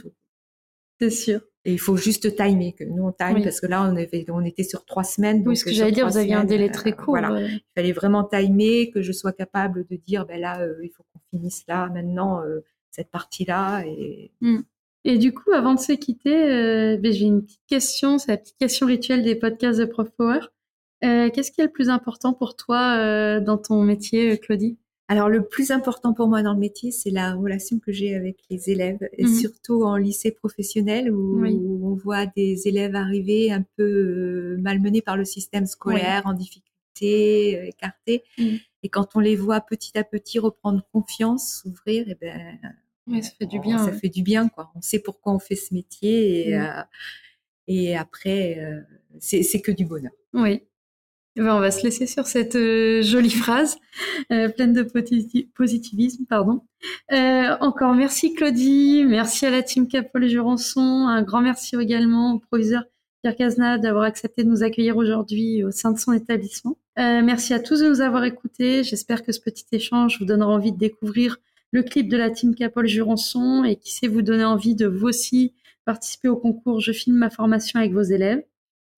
C'est 1.01 1.11
sûr. 1.11 1.41
Et 1.67 1.73
il 1.73 1.81
faut 1.81 1.97
juste 1.97 2.37
timer, 2.37 2.75
que 2.75 2.85
nous 2.85 3.05
on 3.05 3.13
time 3.13 3.43
parce 3.43 3.59
que 3.59 3.67
là 3.67 3.83
on, 3.83 3.97
avait, 3.97 4.25
on 4.29 4.45
était 4.45 4.63
sur 4.63 4.85
trois 4.85 5.03
semaines. 5.03 5.43
oui, 5.47 5.57
ce 5.57 5.65
que 5.65 5.73
j'allais 5.73 5.93
dire, 5.93 6.07
vous 6.07 6.19
aviez 6.19 6.35
un 6.35 6.45
délai 6.45 6.71
très 6.71 6.93
court. 6.93 7.17
voilà. 7.19 7.41
Il 7.41 7.63
fallait 7.75 7.93
vraiment 7.93 8.23
timer, 8.23 8.91
que 8.91 9.03
je 9.03 9.13
sois 9.13 9.33
capable 9.33 9.87
de 9.91 9.97
dire, 9.97 10.27
ben 10.27 10.41
là, 10.41 10.61
euh, 10.61 10.79
il 10.83 10.91
faut 10.91 11.05
qu'on 11.13 11.21
finisse 11.31 11.65
là, 11.67 11.89
maintenant, 11.89 12.43
cette 12.91 13.11
partie-là. 13.11 13.83
Et... 13.87 14.31
Mmh. 14.41 14.61
Et 15.07 15.19
du 15.19 15.35
coup, 15.35 15.53
avant 15.53 15.75
de 15.75 15.81
se 15.81 15.93
quitter, 15.93 16.97
ben, 16.97 17.13
j'ai 17.13 17.27
une 17.27 17.43
petite 17.43 17.67
question, 17.67 18.17
c'est 18.19 18.31
la 18.31 18.39
petite 18.39 18.57
question 18.57 18.87
rituelle 18.87 19.23
des 19.23 19.35
podcasts 19.35 19.79
de 19.79 19.85
Prof 19.85 20.09
Power. 20.17 20.41
Euh, 21.05 21.31
qu'est-ce 21.31 21.53
qui 21.53 21.61
est 21.61 21.65
le 21.65 21.71
plus 21.71 21.91
important 21.91 22.33
pour 22.33 22.57
toi 22.57 22.97
euh, 22.99 23.41
dans 23.41 23.59
ton 23.59 23.83
métier, 23.83 24.33
euh, 24.33 24.37
Claudie? 24.37 24.79
Alors 25.09 25.29
le 25.29 25.47
plus 25.47 25.71
important 25.71 26.15
pour 26.15 26.29
moi 26.29 26.43
dans 26.43 26.55
le 26.55 26.59
métier, 26.59 26.91
c'est 26.91 27.11
la 27.11 27.35
relation 27.35 27.79
que 27.79 27.93
j'ai 27.93 28.15
avec 28.15 28.39
les 28.49 28.71
élèves, 28.71 29.07
et 29.13 29.25
mmh. 29.25 29.35
surtout 29.35 29.83
en 29.85 29.97
lycée 29.97 30.31
professionnel 30.31 31.13
où, 31.13 31.45
on 31.45 31.95
voit 31.95 32.25
des 32.25 32.67
élèves 32.69 32.95
arriver 32.95 33.53
un 33.53 33.63
peu 33.77 34.57
malmenés 34.57 35.03
par 35.03 35.19
le 35.19 35.27
système 35.27 35.67
scolaire, 35.67 36.23
en 36.25 36.33
difficulté, 36.33 37.69
écartés. 37.69 38.25
Mmh. 38.39 38.57
Et 38.83 38.89
quand 38.89 39.15
on 39.15 39.21
les 39.21 39.37
voit 39.37 39.61
petit 39.61 39.99
à 39.99 40.05
petit 40.05 40.39
reprendre 40.39 40.83
confiance, 40.91 41.61
s'ouvrir, 41.63 42.09
et 42.09 42.17
eh 42.23 42.59
ben 43.11 43.23
ça 43.23 43.31
fait 43.39 43.47
du 43.47 43.61
bien. 43.61 43.77
Ça 43.85 43.93
fait 43.93 44.09
du 44.09 44.23
bien, 44.23 44.49
quoi. 44.49 44.73
On 44.75 44.81
sait 44.81 45.01
pourquoi 45.01 45.35
on 45.35 45.39
fait 45.39 45.57
ce 45.57 45.75
métier 45.75 46.49
et, 46.49 46.59
mmh. 46.59 46.85
et 47.69 47.95
après, 47.95 48.59
c'est 49.21 49.61
que 49.61 49.71
du 49.71 49.85
bonheur. 49.85 50.13
Oui. 50.33 50.63
Eh 51.37 51.41
ben, 51.41 51.57
on 51.57 51.61
va 51.61 51.73
se 51.73 51.83
laisser 51.83 52.07
sur 52.07 52.27
cette 52.27 52.55
euh, 52.55 53.03
jolie 53.03 53.31
phrase 53.31 53.77
euh, 54.31 54.49
pleine 54.49 54.73
de 54.73 54.83
positivisme. 55.55 56.27
Pardon. 56.29 56.63
Euh, 57.13 57.57
encore 57.61 57.95
merci 57.95 58.35
Claudie, 58.35 59.05
merci 59.05 59.45
à 59.45 59.51
la 59.51 59.63
team 59.63 59.89
Capole 59.89 60.29
Jurançon, 60.29 61.09
un 61.09 61.23
grand 61.23 61.41
merci 61.41 61.75
également 61.77 62.35
au 62.35 62.39
proviseur 62.39 62.85
Pierre 63.23 63.35
Cazenave 63.35 63.81
d'avoir 63.81 64.05
accepté 64.05 64.45
de 64.45 64.49
nous 64.49 64.63
accueillir 64.63 64.97
aujourd'hui 64.97 65.65
au 65.65 65.73
sein 65.73 65.91
de 65.91 65.99
son 65.99 66.13
établissement. 66.13 66.77
merci 66.97 67.55
à 67.55 67.59
tous 67.59 67.81
de 67.81 67.89
nous 67.89 68.01
avoir 68.03 68.23
écoutés. 68.25 68.85
J'espère 68.85 69.23
que 69.25 69.33
ce 69.33 69.41
petit 69.41 69.65
échange 69.73 70.19
vous 70.21 70.27
donnera 70.27 70.51
envie 70.51 70.73
de 70.73 70.79
découvrir 70.79 71.39
le 71.73 71.83
clip 71.83 72.09
de 72.09 72.19
la 72.19 72.31
team 72.31 72.55
Capole 72.55 72.87
Jurançon 72.87 73.65
et 73.65 73.77
qui 73.77 73.93
sait 73.93 74.09
vous 74.09 74.23
donner 74.23 74.45
envie 74.45 74.75
de 74.75 74.87
vous 74.87 75.07
aussi 75.09 75.55
participer 75.87 76.29
au 76.29 76.37
concours 76.37 76.81
Je 76.81 76.93
filme 76.93 77.17
ma 77.17 77.31
formation 77.31 77.81
avec 77.81 77.93
vos 77.93 78.03
élèves. 78.03 78.43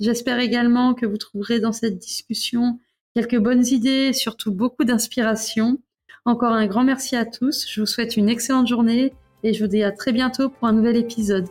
J'espère 0.00 0.38
également 0.40 0.94
que 0.94 1.06
vous 1.06 1.16
trouverez 1.16 1.60
dans 1.60 1.72
cette 1.72 1.98
discussion 1.98 2.78
quelques 3.14 3.38
bonnes 3.38 3.66
idées 3.66 4.08
et 4.08 4.12
surtout 4.12 4.52
beaucoup 4.52 4.84
d'inspiration. 4.84 5.78
Encore 6.26 6.52
un 6.52 6.66
grand 6.66 6.84
merci 6.84 7.16
à 7.16 7.24
tous. 7.24 7.66
Je 7.68 7.80
vous 7.80 7.86
souhaite 7.86 8.16
une 8.16 8.28
excellente 8.28 8.66
journée 8.66 9.14
et 9.42 9.54
je 9.54 9.64
vous 9.64 9.70
dis 9.70 9.82
à 9.82 9.92
très 9.92 10.12
bientôt 10.12 10.50
pour 10.50 10.68
un 10.68 10.72
nouvel 10.72 10.96
épisode. 10.96 11.48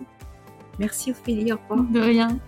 Merci 0.80 1.12
Ophélie, 1.12 1.54
au 1.54 1.58
revoir. 1.58 1.90
De 1.90 2.00
rien. 2.00 2.40